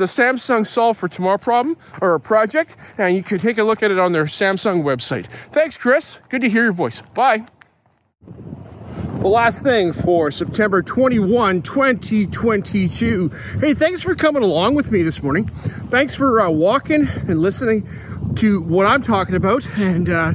the 0.00 0.06
Samsung 0.06 0.66
Solve 0.66 0.96
for 0.96 1.08
Tomorrow 1.08 1.38
problem 1.38 1.76
or 2.00 2.14
a 2.14 2.20
project, 2.20 2.76
and 2.96 3.14
you 3.14 3.22
can 3.22 3.38
take 3.38 3.58
a 3.58 3.62
look 3.62 3.82
at 3.82 3.90
it 3.90 3.98
on 3.98 4.12
their 4.12 4.24
Samsung 4.24 4.82
website. 4.82 5.26
Thanks, 5.52 5.76
Chris. 5.76 6.18
Good 6.30 6.40
to 6.40 6.48
hear 6.48 6.64
your 6.64 6.72
voice. 6.72 7.02
Bye. 7.14 7.46
The 9.20 9.28
last 9.28 9.62
thing 9.62 9.92
for 9.92 10.30
September 10.30 10.82
21, 10.82 11.60
2022. 11.60 13.30
Hey, 13.60 13.74
thanks 13.74 14.02
for 14.02 14.14
coming 14.14 14.42
along 14.42 14.74
with 14.74 14.90
me 14.90 15.02
this 15.02 15.22
morning. 15.22 15.46
Thanks 15.48 16.14
for 16.14 16.40
uh, 16.40 16.48
walking 16.48 17.06
and 17.06 17.38
listening 17.38 17.86
to 18.36 18.62
what 18.62 18.86
I'm 18.86 19.02
talking 19.02 19.34
about. 19.34 19.66
And 19.76 20.08
uh, 20.08 20.32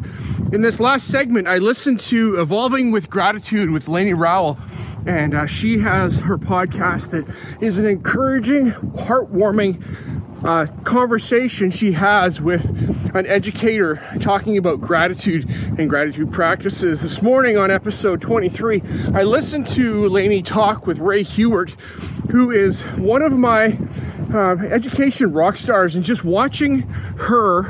in 0.54 0.62
this 0.62 0.80
last 0.80 1.08
segment, 1.08 1.48
I 1.48 1.58
listened 1.58 2.00
to 2.02 2.40
Evolving 2.40 2.92
with 2.92 3.10
Gratitude 3.10 3.72
with 3.72 3.88
Lainey 3.88 4.14
Rowell 4.14 4.60
and 5.06 5.36
uh, 5.36 5.46
she 5.46 5.80
has 5.80 6.22
her 6.22 6.38
podcast 6.38 7.12
that 7.12 7.64
is 7.64 7.78
an 7.78 7.86
encouraging, 7.86 8.72
heartwarming 8.72 9.84
uh, 10.44 10.68
conversation 10.84 11.72
she 11.72 11.92
has 11.92 12.40
with 12.40 12.66
an 13.16 13.26
educator 13.26 14.00
talking 14.20 14.58
about 14.58 14.80
gratitude 14.80 15.48
and 15.80 15.90
gratitude 15.90 16.32
practices. 16.32 17.02
This 17.02 17.22
morning 17.22 17.58
on 17.58 17.72
episode 17.72 18.22
23, 18.22 18.82
I 19.14 19.24
listened 19.24 19.68
to 19.68 20.08
Lainey 20.10 20.42
talk 20.42 20.86
with 20.86 21.00
Rae 21.00 21.24
Hughart, 21.24 21.72
who 22.32 22.52
is 22.52 22.84
one 22.94 23.22
of 23.22 23.34
my 23.34 23.78
uh, 24.34 24.58
education 24.72 25.34
rock 25.34 25.58
stars, 25.58 25.96
and 25.96 26.04
just 26.04 26.24
watching 26.24 26.82
her 27.18 27.64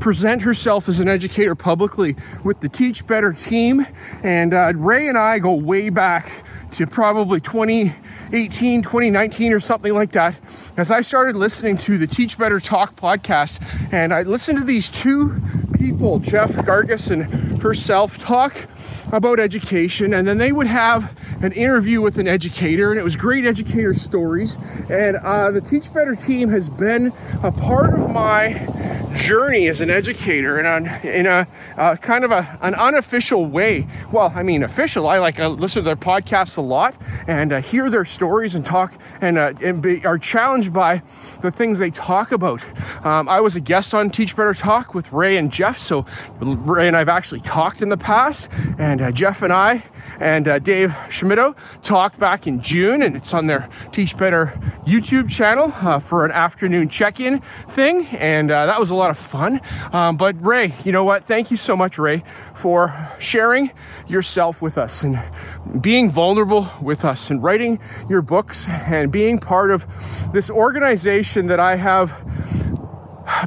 present 0.00 0.42
herself 0.42 0.88
as 0.88 1.00
an 1.00 1.08
educator 1.08 1.54
publicly 1.54 2.14
with 2.44 2.60
the 2.60 2.68
Teach 2.68 3.06
Better 3.06 3.32
team. 3.32 3.86
And 4.22 4.54
uh, 4.54 4.72
Rae 4.74 5.08
and 5.08 5.18
I 5.18 5.38
go 5.38 5.54
way 5.54 5.90
back 5.90 6.44
to 6.72 6.86
probably 6.86 7.40
2018, 7.40 8.82
2019 8.82 9.52
or 9.52 9.60
something 9.60 9.94
like 9.94 10.12
that, 10.12 10.38
as 10.76 10.90
I 10.90 11.00
started 11.00 11.36
listening 11.36 11.76
to 11.78 11.98
the 11.98 12.06
Teach 12.06 12.38
Better 12.38 12.60
Talk 12.60 12.96
podcast. 12.96 13.60
And 13.92 14.12
I 14.12 14.22
listened 14.22 14.58
to 14.58 14.64
these 14.64 14.90
two 14.90 15.40
people, 15.78 16.18
Jeff 16.18 16.52
Gargas 16.52 17.10
and 17.10 17.62
herself, 17.62 18.18
talk 18.18 18.54
about 19.12 19.40
education. 19.40 20.14
And 20.14 20.26
then 20.26 20.38
they 20.38 20.52
would 20.52 20.66
have 20.66 21.16
an 21.42 21.52
interview 21.52 22.00
with 22.00 22.18
an 22.18 22.28
educator, 22.28 22.90
and 22.90 22.98
it 22.98 23.04
was 23.04 23.16
great 23.16 23.44
educator 23.44 23.94
stories. 23.94 24.56
And 24.90 25.16
uh, 25.16 25.50
the 25.50 25.60
Teach 25.60 25.92
Better 25.92 26.14
team 26.14 26.48
has 26.48 26.68
been 26.68 27.12
a 27.42 27.52
part 27.52 27.98
of 27.98 28.10
my 28.10 28.66
journey 29.16 29.68
as 29.68 29.80
an 29.80 29.90
educator 29.90 30.58
and 30.58 30.86
in 31.04 31.26
a 31.26 31.46
uh, 31.76 31.96
kind 31.96 32.24
of 32.24 32.30
a, 32.30 32.58
an 32.62 32.74
unofficial 32.74 33.46
way. 33.46 33.86
Well, 34.12 34.32
I 34.34 34.42
mean, 34.42 34.62
official. 34.62 35.08
I 35.08 35.18
like 35.18 35.40
uh, 35.40 35.48
listen 35.48 35.82
to 35.82 35.84
their 35.84 35.96
podcasts 35.96 36.56
a 36.58 36.60
lot 36.60 36.96
and 37.26 37.52
uh, 37.52 37.60
hear 37.60 37.90
their 37.90 38.04
stories 38.04 38.54
and 38.54 38.64
talk 38.64 38.94
and, 39.20 39.38
uh, 39.38 39.52
and 39.62 39.82
be, 39.82 40.04
are 40.06 40.18
challenged 40.18 40.72
by 40.72 41.02
the 41.40 41.50
things 41.50 41.78
they 41.78 41.90
talk 41.90 42.32
about. 42.32 42.62
Um, 43.04 43.28
I 43.28 43.40
was 43.40 43.56
a 43.56 43.60
guest 43.60 43.94
on 43.94 44.10
Teach 44.10 44.36
Better 44.36 44.54
Talk 44.54 44.94
with 44.94 45.12
Rae 45.12 45.36
and 45.36 45.50
Jeff, 45.50 45.78
so 45.78 46.06
Rae 46.40 46.86
and 46.86 46.96
I've 46.96 47.08
actually 47.08 47.40
talked 47.40 47.82
in 47.82 47.88
the 47.88 47.96
past, 47.96 48.50
and 48.78 48.97
uh, 49.00 49.10
Jeff 49.12 49.42
and 49.42 49.52
I 49.52 49.84
and 50.20 50.48
uh, 50.48 50.58
Dave 50.58 50.90
Schmittou 51.08 51.56
talked 51.82 52.18
back 52.18 52.46
in 52.46 52.60
June, 52.60 53.02
and 53.02 53.14
it's 53.14 53.32
on 53.34 53.46
their 53.46 53.68
Teach 53.92 54.16
Better 54.16 54.46
YouTube 54.86 55.30
channel 55.30 55.72
uh, 55.76 55.98
for 55.98 56.24
an 56.24 56.32
afternoon 56.32 56.88
check-in 56.88 57.40
thing, 57.40 58.06
and 58.18 58.50
uh, 58.50 58.66
that 58.66 58.78
was 58.78 58.90
a 58.90 58.94
lot 58.94 59.10
of 59.10 59.18
fun. 59.18 59.60
Um, 59.92 60.16
but 60.16 60.34
Rae, 60.44 60.72
you 60.84 60.92
know 60.92 61.04
what? 61.04 61.24
Thank 61.24 61.50
you 61.50 61.56
so 61.56 61.76
much, 61.76 61.98
Rae, 61.98 62.22
for 62.54 63.16
sharing 63.18 63.70
yourself 64.08 64.62
with 64.62 64.78
us 64.78 65.04
and 65.04 65.18
being 65.80 66.10
vulnerable 66.10 66.68
with 66.82 67.04
us 67.04 67.30
and 67.30 67.42
writing 67.42 67.78
your 68.08 68.22
books 68.22 68.68
and 68.68 69.12
being 69.12 69.38
part 69.38 69.70
of 69.70 69.86
this 70.32 70.50
organization 70.50 71.46
that 71.46 71.60
I 71.60 71.76
have 71.76 72.24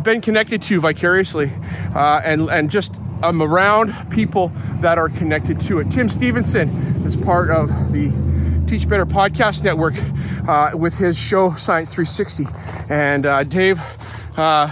been 0.04 0.22
connected 0.22 0.62
to 0.62 0.80
vicariously 0.80 1.52
uh, 1.96 2.22
and 2.24 2.50
and 2.50 2.70
just 2.70 2.94
I'm 3.23 3.41
around 3.41 3.93
people 4.10 4.49
that 4.79 4.97
are 4.97 5.10
connected 5.10 5.60
to 5.62 5.79
it. 5.79 5.91
Tim 5.91 6.10
Stevenson 6.10 6.69
is 7.05 7.15
part 7.15 7.49
of 7.49 7.69
the 7.91 8.12
Teach 8.67 8.88
Better 8.88 9.05
podcast 9.05 9.63
network 9.63 9.93
uh, 10.47 10.71
with 10.75 10.97
his 10.97 11.19
show 11.19 11.51
Science 11.51 11.93
360, 11.93 12.45
and 12.89 13.25
uh, 13.25 13.43
Dave. 13.43 13.79
Uh, 14.38 14.71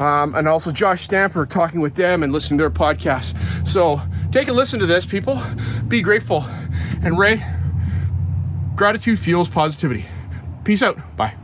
um, 0.00 0.34
and 0.34 0.46
also 0.46 0.70
Josh 0.70 1.00
Stamper 1.00 1.46
talking 1.46 1.80
with 1.80 1.94
them 1.94 2.22
and 2.22 2.32
listening 2.32 2.58
to 2.58 2.62
their 2.62 2.70
podcast. 2.70 3.34
So 3.66 4.00
take 4.30 4.48
a 4.48 4.52
listen 4.52 4.78
to 4.80 4.86
this, 4.86 5.06
people. 5.06 5.40
Be 5.88 6.02
grateful. 6.02 6.44
And 7.02 7.18
Rae, 7.18 7.42
gratitude 8.76 9.18
fuels 9.18 9.48
positivity. 9.48 10.04
Peace 10.64 10.82
out. 10.82 10.98
Bye. 11.16 11.34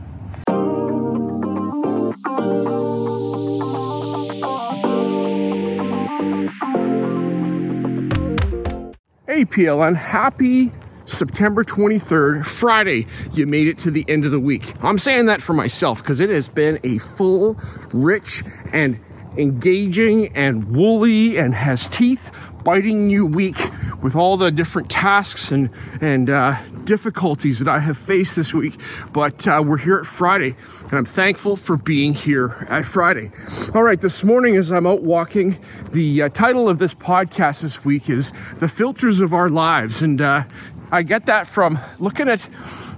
Hey, 9.35 9.43
PLN, 9.43 9.97
happy 9.97 10.71
September 11.07 11.65
23rd, 11.65 12.45
Friday. 12.45 13.05
You 13.33 13.45
made 13.45 13.67
it 13.67 13.77
to 13.79 13.91
the 13.91 14.05
end 14.07 14.23
of 14.23 14.31
the 14.31 14.39
week. 14.39 14.71
I'm 14.81 14.97
saying 14.97 15.25
that 15.25 15.41
for 15.41 15.51
myself 15.51 16.01
because 16.01 16.21
it 16.21 16.29
has 16.29 16.47
been 16.47 16.79
a 16.85 16.99
full, 16.99 17.59
rich, 17.91 18.43
and 18.71 18.97
engaging 19.37 20.27
and 20.35 20.75
woolly 20.75 21.37
and 21.37 21.53
has 21.53 21.89
teeth 21.89 22.31
biting 22.65 23.11
you 23.11 23.25
weak 23.25 23.57
with 24.01 24.15
all 24.15 24.35
the 24.37 24.51
different 24.51 24.89
tasks 24.89 25.51
and 25.51 25.69
and 26.01 26.29
uh, 26.29 26.59
difficulties 26.83 27.59
that 27.59 27.69
I 27.69 27.79
have 27.79 27.97
faced 27.97 28.35
this 28.35 28.53
week. 28.53 28.79
But 29.13 29.47
uh, 29.47 29.63
we're 29.65 29.77
here 29.77 29.99
at 29.99 30.05
Friday, 30.05 30.55
and 30.83 30.93
I'm 30.93 31.05
thankful 31.05 31.55
for 31.55 31.77
being 31.77 32.13
here 32.13 32.65
at 32.69 32.83
Friday. 32.83 33.31
All 33.73 33.83
right, 33.83 34.01
this 34.01 34.23
morning 34.23 34.57
as 34.57 34.71
I'm 34.71 34.87
out 34.87 35.03
walking, 35.03 35.59
the 35.91 36.23
uh, 36.23 36.29
title 36.29 36.67
of 36.67 36.79
this 36.79 36.93
podcast 36.93 37.61
this 37.61 37.85
week 37.85 38.09
is 38.09 38.31
"The 38.55 38.67
Filters 38.67 39.21
of 39.21 39.33
Our 39.33 39.49
Lives," 39.49 40.01
and 40.01 40.19
uh, 40.19 40.43
I 40.91 41.03
get 41.03 41.27
that 41.27 41.47
from 41.47 41.79
looking 41.99 42.27
at 42.27 42.47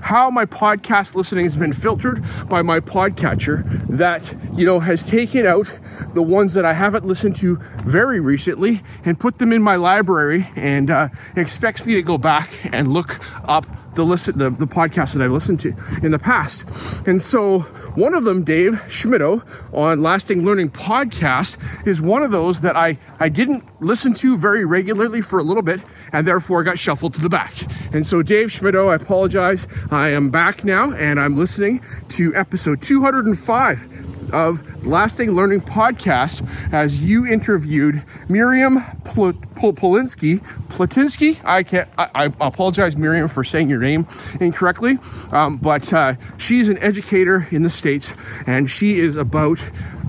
how 0.07 0.29
my 0.29 0.45
podcast 0.45 1.15
listening 1.15 1.43
has 1.43 1.57
been 1.57 1.73
filtered 1.73 2.23
by 2.47 2.61
my 2.61 2.79
podcatcher 2.79 3.85
that, 3.89 4.33
you 4.57 4.65
know, 4.65 4.79
has 4.79 5.05
taken 5.05 5.45
out 5.45 5.67
the 6.13 6.21
ones 6.21 6.53
that 6.53 6.63
I 6.63 6.71
haven't 6.71 7.03
listened 7.03 7.35
to 7.37 7.57
very 7.83 8.21
recently 8.21 8.81
and 9.03 9.19
put 9.19 9.37
them 9.37 9.51
in 9.51 9.61
my 9.61 9.75
library 9.75 10.47
and 10.55 10.89
uh, 10.89 11.09
expects 11.35 11.85
me 11.85 11.95
to 11.95 12.01
go 12.01 12.17
back 12.17 12.49
and 12.73 12.93
look 12.93 13.19
up 13.43 13.65
the 13.97 14.05
listen 14.05 14.37
the, 14.37 14.49
the 14.49 14.67
podcast 14.67 15.15
that 15.15 15.23
I've 15.23 15.31
listened 15.31 15.59
to 15.61 15.73
in 16.01 16.11
the 16.11 16.19
past. 16.19 17.05
And 17.07 17.21
so 17.21 17.59
one 17.95 18.13
of 18.13 18.23
them, 18.23 18.43
Dave 18.43 18.73
Schmittou 18.87 19.43
on 19.73 20.01
Lasting 20.01 20.45
Learning 20.45 20.69
Podcast, 20.69 21.57
is 21.85 22.01
one 22.01 22.23
of 22.23 22.31
those 22.31 22.61
that 22.61 22.77
I, 22.77 22.97
I 23.19 23.27
didn't 23.27 23.65
listen 23.81 24.13
to 24.15 24.37
very 24.37 24.63
regularly 24.65 25.21
for 25.21 25.39
a 25.39 25.43
little 25.43 25.63
bit 25.63 25.81
and 26.13 26.25
therefore 26.25 26.63
got 26.63 26.79
shuffled 26.79 27.15
to 27.15 27.21
the 27.21 27.29
back. 27.29 27.53
And 27.93 28.05
so 28.05 28.21
Dave 28.21 28.49
Schmittou, 28.49 28.89
I 28.89 28.95
apologize. 28.95 29.67
I 29.91 30.09
am 30.09 30.29
back 30.29 30.63
now 30.63 30.93
and 30.93 31.19
I'm 31.19 31.35
listening 31.35 31.81
to 32.09 32.33
episode 32.35 32.81
205 32.81 34.16
of 34.31 34.85
Lasting 34.85 35.31
Learning 35.31 35.61
podcast 35.61 36.47
as 36.73 37.05
you 37.05 37.25
interviewed 37.25 38.03
Miriam 38.29 38.77
Polinsky. 39.03 40.39
Platinsky? 40.67 41.43
I 41.43 41.63
can't, 41.63 41.89
I, 41.97 42.09
I, 42.13 42.25
apologize, 42.25 42.95
Miriam, 42.95 43.27
for 43.27 43.43
saying 43.43 43.69
your 43.69 43.79
name 43.79 44.07
incorrectly. 44.39 44.99
Um, 45.31 45.57
but 45.57 45.91
uh, 45.93 46.15
she's 46.37 46.69
an 46.69 46.77
educator 46.79 47.47
in 47.51 47.63
the 47.63 47.69
States 47.69 48.15
and 48.45 48.69
she 48.69 48.99
is 48.99 49.15
about 49.15 49.59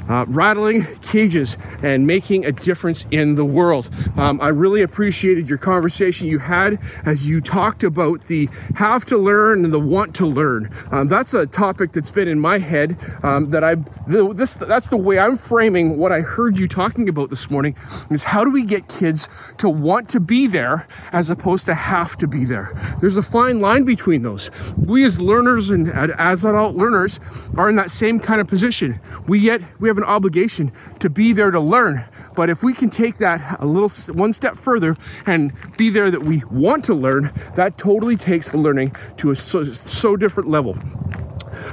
uh, 0.09 0.25
rattling 0.29 0.85
cages 1.03 1.57
and 1.83 2.07
making 2.07 2.45
a 2.45 2.53
difference 2.53 3.07
in 3.11 3.35
the 3.35 3.45
world. 3.45 3.89
Um, 4.17 4.41
I 4.41 4.49
really 4.49 4.83
appreciated 4.83 5.49
your 5.49 5.59
conversation 5.59 6.29
you 6.29 6.39
had 6.39 6.79
as 7.05 7.29
you 7.29 7.41
talked 7.41 7.85
about 7.85 8.23
the 8.23 8.49
have 8.77 9.05
to 9.07 9.19
learn 9.19 9.65
and 9.65 9.73
the 9.73 9.81
want 9.81 10.15
to 10.17 10.27
learn. 10.27 10.71
Um, 10.91 11.09
that's 11.09 11.35
a 11.35 11.47
topic 11.47 11.93
that's 11.93 12.11
been 12.11 12.29
in 12.29 12.41
my 12.41 12.59
head 12.59 12.97
um, 13.23 13.51
that 13.51 13.65
I 13.65 13.77
this 14.07 14.55
that's 14.55 14.89
the 14.89 14.97
way 14.97 15.19
I'm 15.19 15.37
framing 15.37 15.99
what 15.99 16.13
I 16.13 16.21
heard 16.21 16.59
you 16.59 16.69
talking 16.69 17.09
about 17.09 17.31
this 17.31 17.51
morning 17.51 17.77
is 18.11 18.25
how 18.25 18.45
do 18.45 18.51
we 18.51 18.65
get 18.65 18.89
kids 18.89 19.29
to 19.59 19.69
want 19.69 20.09
to 20.11 20.21
be 20.21 20.47
there 20.47 20.87
as 21.13 21.31
opposed 21.31 21.67
to 21.67 21.75
have 21.75 22.17
to 22.19 22.27
be 22.27 22.45
there. 22.45 22.73
There's 23.01 23.17
a 23.17 23.23
fine 23.23 23.61
line 23.61 23.85
between 23.85 24.23
those. 24.23 24.51
We 24.77 25.05
as 25.05 25.21
learners 25.21 25.71
and 25.71 25.89
as 25.91 26.45
adult 26.45 26.77
learners 26.77 27.21
are 27.57 27.69
in 27.69 27.77
that 27.77 27.91
same 27.91 28.21
kind 28.21 28.41
of 28.41 28.47
position. 28.47 29.01
We 29.27 29.39
yet 29.39 29.61
we 29.81 29.89
have 29.89 29.98
an 29.99 30.05
obligation 30.05 30.73
to 31.01 31.11
be 31.11 31.33
there 31.33 31.51
to 31.51 31.61
learn. 31.61 32.05
But 32.35 32.49
if 32.51 32.63
we 32.63 32.73
can 32.73 32.91
take 32.91 33.19
that 33.19 33.61
a 33.61 33.67
little 33.67 33.91
one 34.15 34.33
step 34.33 34.57
further 34.57 34.97
and 35.27 35.53
be 35.77 35.91
there 35.91 36.11
that 36.11 36.23
we 36.23 36.43
want 36.51 36.85
to 36.87 36.95
learn, 36.95 37.31
that 37.55 37.77
totally 37.77 38.17
takes 38.17 38.51
the 38.51 38.59
learning 38.59 38.95
to 39.19 39.31
a 39.31 39.37
so, 39.37 39.65
so 39.65 40.17
different 40.17 40.49
level. 40.49 40.77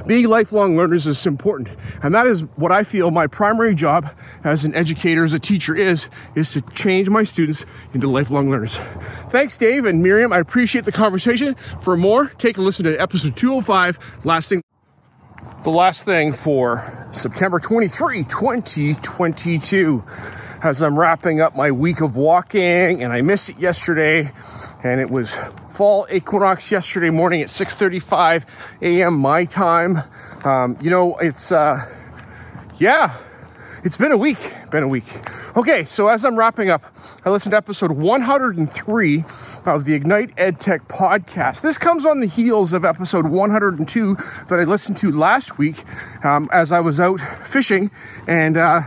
Being 0.06 0.28
lifelong 0.28 0.76
learners 0.76 1.06
is 1.06 1.26
important. 1.26 1.68
And 2.02 2.14
that 2.14 2.26
is 2.26 2.42
what 2.56 2.72
I 2.72 2.84
feel 2.84 3.10
my 3.10 3.26
primary 3.26 3.74
job 3.74 4.08
as 4.44 4.64
an 4.64 4.74
educator, 4.74 5.24
as 5.24 5.32
a 5.32 5.38
teacher 5.38 5.74
is, 5.74 6.08
is 6.34 6.52
to 6.52 6.60
change 6.72 7.08
my 7.08 7.24
students 7.24 7.66
into 7.92 8.08
lifelong 8.08 8.50
learners. 8.50 8.76
Thanks, 9.28 9.56
Dave 9.56 9.84
and 9.84 10.02
Miriam. 10.02 10.32
I 10.32 10.38
appreciate 10.38 10.84
the 10.84 10.92
conversation. 10.92 11.54
For 11.80 11.96
more, 11.96 12.28
take 12.38 12.58
a 12.58 12.60
listen 12.60 12.84
to 12.84 12.96
episode 12.96 13.36
205, 13.36 13.98
Lasting 14.24 14.62
the 15.66 15.70
last 15.72 16.04
thing 16.04 16.32
for 16.32 17.08
September 17.10 17.58
23, 17.58 18.22
2022, 18.22 20.04
as 20.62 20.80
I'm 20.80 20.96
wrapping 20.96 21.40
up 21.40 21.56
my 21.56 21.72
week 21.72 22.02
of 22.02 22.16
walking, 22.16 23.02
and 23.02 23.12
I 23.12 23.20
missed 23.22 23.48
it 23.48 23.58
yesterday, 23.58 24.30
and 24.84 25.00
it 25.00 25.10
was 25.10 25.34
fall 25.70 26.06
equinox 26.08 26.70
yesterday 26.70 27.10
morning 27.10 27.42
at 27.42 27.48
6:35 27.48 28.44
a.m. 28.80 29.18
my 29.18 29.44
time. 29.44 29.96
Um, 30.44 30.76
you 30.80 30.88
know, 30.88 31.16
it's 31.20 31.50
uh, 31.50 31.78
yeah, 32.78 33.16
it's 33.84 33.96
been 33.96 34.12
a 34.12 34.16
week, 34.16 34.38
been 34.70 34.82
a 34.82 34.88
week. 34.88 35.04
Okay, 35.56 35.84
so 35.84 36.08
as 36.08 36.24
I'm 36.24 36.36
wrapping 36.36 36.70
up, 36.70 36.82
I 37.24 37.30
listened 37.30 37.52
to 37.52 37.56
episode 37.56 37.92
103 37.92 39.24
of 39.66 39.84
the 39.84 39.94
Ignite 39.94 40.34
EdTech 40.36 40.88
podcast. 40.88 41.62
This 41.62 41.78
comes 41.78 42.04
on 42.04 42.20
the 42.20 42.26
heels 42.26 42.72
of 42.72 42.84
episode 42.84 43.26
102 43.26 44.14
that 44.48 44.58
I 44.60 44.64
listened 44.64 44.96
to 44.98 45.10
last 45.10 45.58
week 45.58 45.76
um, 46.24 46.48
as 46.52 46.72
I 46.72 46.80
was 46.80 47.00
out 47.00 47.20
fishing, 47.20 47.90
and 48.26 48.56
uh, 48.56 48.80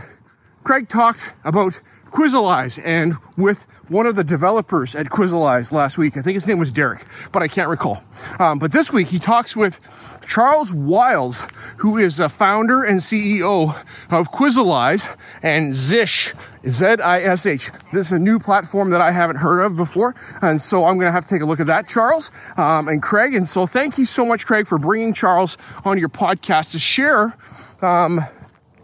Craig 0.64 0.88
talked 0.88 1.34
about 1.44 1.80
Quizalize 2.10 2.80
and 2.84 3.16
with 3.36 3.66
one 3.88 4.06
of 4.06 4.16
the 4.16 4.24
developers 4.24 4.94
at 4.94 5.06
Quizalize 5.06 5.72
last 5.72 5.98
week. 5.98 6.16
I 6.16 6.22
think 6.22 6.34
his 6.34 6.46
name 6.46 6.58
was 6.58 6.72
Derek, 6.72 7.04
but 7.32 7.42
I 7.42 7.48
can't 7.48 7.68
recall. 7.68 8.02
Um, 8.38 8.58
but 8.58 8.72
this 8.72 8.92
week 8.92 9.08
he 9.08 9.18
talks 9.18 9.56
with 9.56 9.80
Charles 10.26 10.72
Wiles, 10.72 11.46
who 11.78 11.98
is 11.98 12.20
a 12.20 12.28
founder 12.28 12.82
and 12.84 13.00
CEO 13.00 13.74
of 14.10 14.30
Quizalize 14.32 15.16
and 15.42 15.72
Zish, 15.72 16.34
Z-I-S-H. 16.68 17.70
This 17.92 18.06
is 18.06 18.12
a 18.12 18.18
new 18.18 18.38
platform 18.38 18.90
that 18.90 19.00
I 19.00 19.12
haven't 19.12 19.36
heard 19.36 19.64
of 19.64 19.76
before, 19.76 20.14
and 20.42 20.60
so 20.60 20.84
I'm 20.84 20.96
going 20.96 21.06
to 21.06 21.12
have 21.12 21.24
to 21.24 21.30
take 21.30 21.42
a 21.42 21.46
look 21.46 21.60
at 21.60 21.66
that, 21.68 21.88
Charles 21.88 22.30
um, 22.56 22.88
and 22.88 23.02
Craig. 23.02 23.34
And 23.34 23.46
so 23.46 23.66
thank 23.66 23.98
you 23.98 24.04
so 24.04 24.24
much, 24.24 24.46
Craig, 24.46 24.66
for 24.66 24.78
bringing 24.78 25.14
Charles 25.14 25.56
on 25.84 25.98
your 25.98 26.08
podcast 26.08 26.72
to 26.72 26.78
share 26.78 27.36
um, 27.82 28.20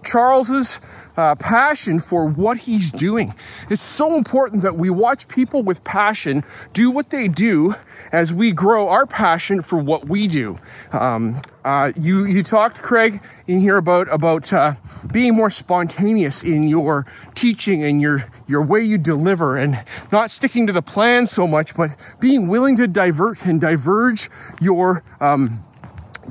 Charles's 0.07 0.81
uh, 1.17 1.35
passion 1.35 1.99
for 1.99 2.29
what 2.29 2.59
he's 2.59 2.93
doing. 2.93 3.35
It's 3.71 3.83
so 3.83 4.15
important 4.17 4.63
that 4.63 4.77
we 4.77 4.91
watch 4.91 5.29
people 5.29 5.63
with 5.63 5.83
passion 5.83 6.45
do 6.73 6.91
what 6.91 7.11
they 7.11 7.29
do 7.29 7.75
as 8.13 8.33
we 8.33 8.53
grow 8.53 8.89
our 8.89 9.07
passion 9.07 9.63
for 9.63 9.79
what 9.79 10.09
we 10.09 10.29
do. 10.29 10.59
Um, 10.93 11.41
uh, 11.65 11.93
you 11.97 12.27
you 12.27 12.43
talked, 12.45 12.81
Craig, 12.81 13.21
in 13.49 13.59
here 13.59 13.77
about 13.77 14.13
about 14.13 14.53
uh, 14.53 14.75
being 15.13 15.35
more 15.35 15.51
spontaneous 15.51 16.45
in 16.45 16.69
your 16.69 17.07
teaching 17.35 17.83
and 17.83 18.01
your 18.01 18.21
your 18.47 18.63
way 18.63 18.83
you 18.83 18.99
deliver, 18.99 19.57
and 19.57 19.83
not 20.13 20.31
sticking 20.31 20.69
to 20.69 20.73
the 20.73 20.83
plan 20.83 21.27
so 21.27 21.47
much, 21.47 21.77
but 21.77 21.91
being 22.21 22.47
willing 22.47 22.77
to 22.77 22.87
divert 22.87 23.45
and 23.45 23.61
diverge 23.61 24.31
your 24.61 25.03
um, 25.21 25.65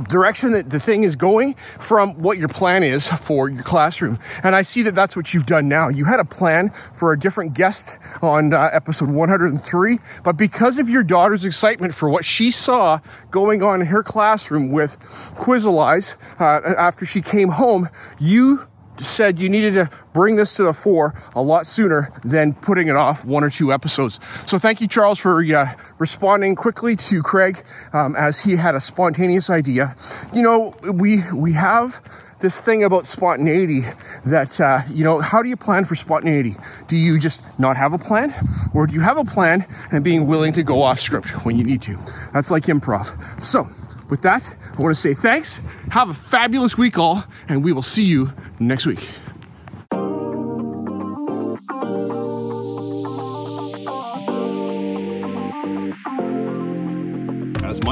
direction 0.04 0.52
that 0.52 0.70
the 0.70 0.80
thing 0.80 1.04
is 1.04 1.16
going 1.16 1.54
from 1.80 2.14
what 2.22 2.38
your 2.38 2.48
plan 2.48 2.84
is 2.84 3.08
for 3.08 3.50
your 3.50 3.64
classroom. 3.64 4.20
And 4.44 4.56
I 4.56 4.62
see 4.62 4.82
that 4.84 4.96
that's 4.96 5.16
what 5.16 5.34
you've 5.34 5.46
done 5.46 5.68
now. 5.68 5.90
You 5.90 6.06
had 6.06 6.20
a 6.20 6.26
plan 6.26 6.72
for 6.94 7.14
a 7.14 7.20
different 7.20 7.54
guest 7.54 7.98
on 8.22 8.54
uh, 8.54 8.70
episode 8.74 9.10
103, 9.10 9.98
but 10.24 10.38
because 10.38 10.78
of 10.78 10.90
your 10.90 11.04
daughter's 11.04 11.46
excitement 11.46 11.94
for 11.94 12.10
what 12.10 12.26
she 12.26 12.52
saw 12.52 13.00
going 13.32 13.64
on 13.64 13.82
in 13.82 13.88
her 13.88 14.04
classroom 14.04 14.72
with 14.72 15.00
Quizalize 15.36 16.18
uh, 16.40 16.76
after 16.78 17.06
she 17.06 17.22
came 17.22 17.50
home, 17.50 17.90
you 18.20 18.68
said 19.00 19.40
you 19.40 19.50
needed 19.50 19.74
to 19.74 19.90
bring 20.14 20.36
this 20.36 20.56
to 20.58 20.64
the 20.64 20.74
fore 20.74 21.14
a 21.36 21.42
lot 21.42 21.66
sooner 21.66 22.10
than 22.24 22.54
putting 22.54 22.88
it 22.88 22.96
off 22.96 23.26
one 23.26 23.44
or 23.44 23.50
two 23.50 23.74
episodes. 23.74 24.20
So 24.46 24.58
thank 24.58 24.82
you, 24.82 24.88
Charles, 24.88 25.20
for 25.20 25.44
uh, 25.44 25.74
responding 26.00 26.56
quickly 26.56 26.96
to 26.96 27.22
Craig 27.22 27.64
um, 27.94 28.16
as 28.16 28.44
he 28.44 28.56
had 28.56 28.76
a 28.76 28.80
spontaneous 28.80 29.50
idea. 29.50 29.96
You 30.34 30.42
know, 30.42 30.76
we 30.94 31.20
we 31.34 31.54
have 31.54 32.02
this 32.40 32.62
thing 32.62 32.84
about 32.84 33.06
spontaneity 33.06 33.82
that 34.26 34.60
uh, 34.60 34.82
you 34.94 35.04
know 35.04 35.20
how 35.20 35.42
do 35.42 35.50
you 35.50 35.56
plan 35.56 35.86
for 35.86 35.96
spontaneity 35.96 36.54
do 36.88 36.98
you 36.98 37.18
just 37.18 37.44
not 37.58 37.78
have 37.78 37.94
a 37.94 37.98
plan 37.98 38.34
or 38.74 38.86
do 38.86 38.94
you 38.94 39.00
have 39.00 39.18
a 39.18 39.24
plan 39.24 39.66
and 39.92 40.04
being 40.04 40.28
willing 40.28 40.52
to 40.54 40.62
go 40.62 40.82
off 40.82 41.00
script 41.00 41.28
when 41.46 41.58
you 41.58 41.64
need 41.64 41.82
to 41.82 41.96
that's 42.34 42.52
like 42.52 42.64
improv 42.64 43.42
so 43.42 43.68
with 44.10 44.22
that, 44.22 44.56
I 44.78 44.82
want 44.82 44.96
to 44.96 45.00
say 45.02 45.14
thanks. 45.14 45.62
Have 45.92 46.10
a 46.10 46.14
fabulous 46.14 46.78
week, 46.78 46.98
all, 46.98 47.24
and 47.48 47.64
we 47.64 47.72
will 47.72 47.84
see 47.84 48.06
you 48.06 48.34
next 48.60 48.86
week. 48.86 49.08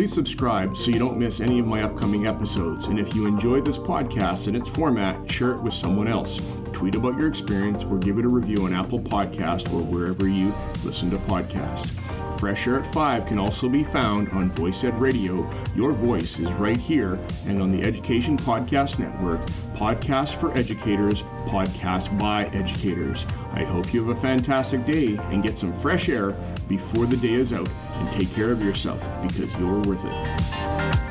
Please 0.00 0.14
subscribe 0.14 0.78
so 0.78 0.90
you 0.90 0.98
don't 0.98 1.18
miss 1.18 1.40
any 1.40 1.58
of 1.58 1.66
my 1.66 1.82
upcoming 1.82 2.26
episodes. 2.26 2.86
And 2.86 2.98
if 2.98 3.14
you 3.14 3.26
enjoy 3.26 3.60
this 3.60 3.76
podcast 3.76 4.46
and 4.46 4.56
its 4.56 4.66
format, 4.66 5.30
share 5.30 5.52
it 5.52 5.62
with 5.62 5.74
someone 5.74 6.08
else. 6.08 6.40
Tweet 6.72 6.94
about 6.94 7.18
your 7.18 7.28
experience 7.28 7.84
or 7.84 7.98
give 7.98 8.16
it 8.18 8.24
a 8.24 8.28
review 8.28 8.64
on 8.64 8.72
Apple 8.72 8.98
Podcast 8.98 9.70
or 9.74 9.82
wherever 9.82 10.26
you 10.26 10.54
listen 10.86 11.10
to 11.10 11.18
podcasts. 11.18 12.00
Fresh 12.40 12.66
Air 12.66 12.80
at 12.80 12.94
5 12.94 13.26
can 13.26 13.38
also 13.38 13.68
be 13.68 13.84
found 13.84 14.30
on 14.30 14.50
Voice 14.52 14.82
Ed 14.84 14.98
Radio. 14.98 15.46
Your 15.76 15.92
voice 15.92 16.38
is 16.38 16.50
right 16.52 16.78
here 16.78 17.18
and 17.46 17.60
on 17.60 17.70
the 17.70 17.86
Education 17.86 18.38
Podcast 18.38 18.98
Network, 18.98 19.44
Podcast 19.74 20.36
for 20.36 20.50
Educators, 20.56 21.24
Podcast 21.44 22.18
by 22.18 22.46
Educators. 22.54 23.26
I 23.52 23.64
hope 23.64 23.92
you 23.92 24.06
have 24.06 24.16
a 24.16 24.18
fantastic 24.18 24.86
day 24.86 25.18
and 25.30 25.42
get 25.42 25.58
some 25.58 25.74
fresh 25.74 26.08
air 26.08 26.30
before 26.68 27.04
the 27.04 27.18
day 27.18 27.34
is 27.34 27.52
out. 27.52 27.68
And 28.00 28.10
take 28.12 28.34
care 28.34 28.50
of 28.50 28.62
yourself 28.62 29.04
because 29.22 29.54
you're 29.56 29.80
worth 29.82 30.04
it. 30.04 31.09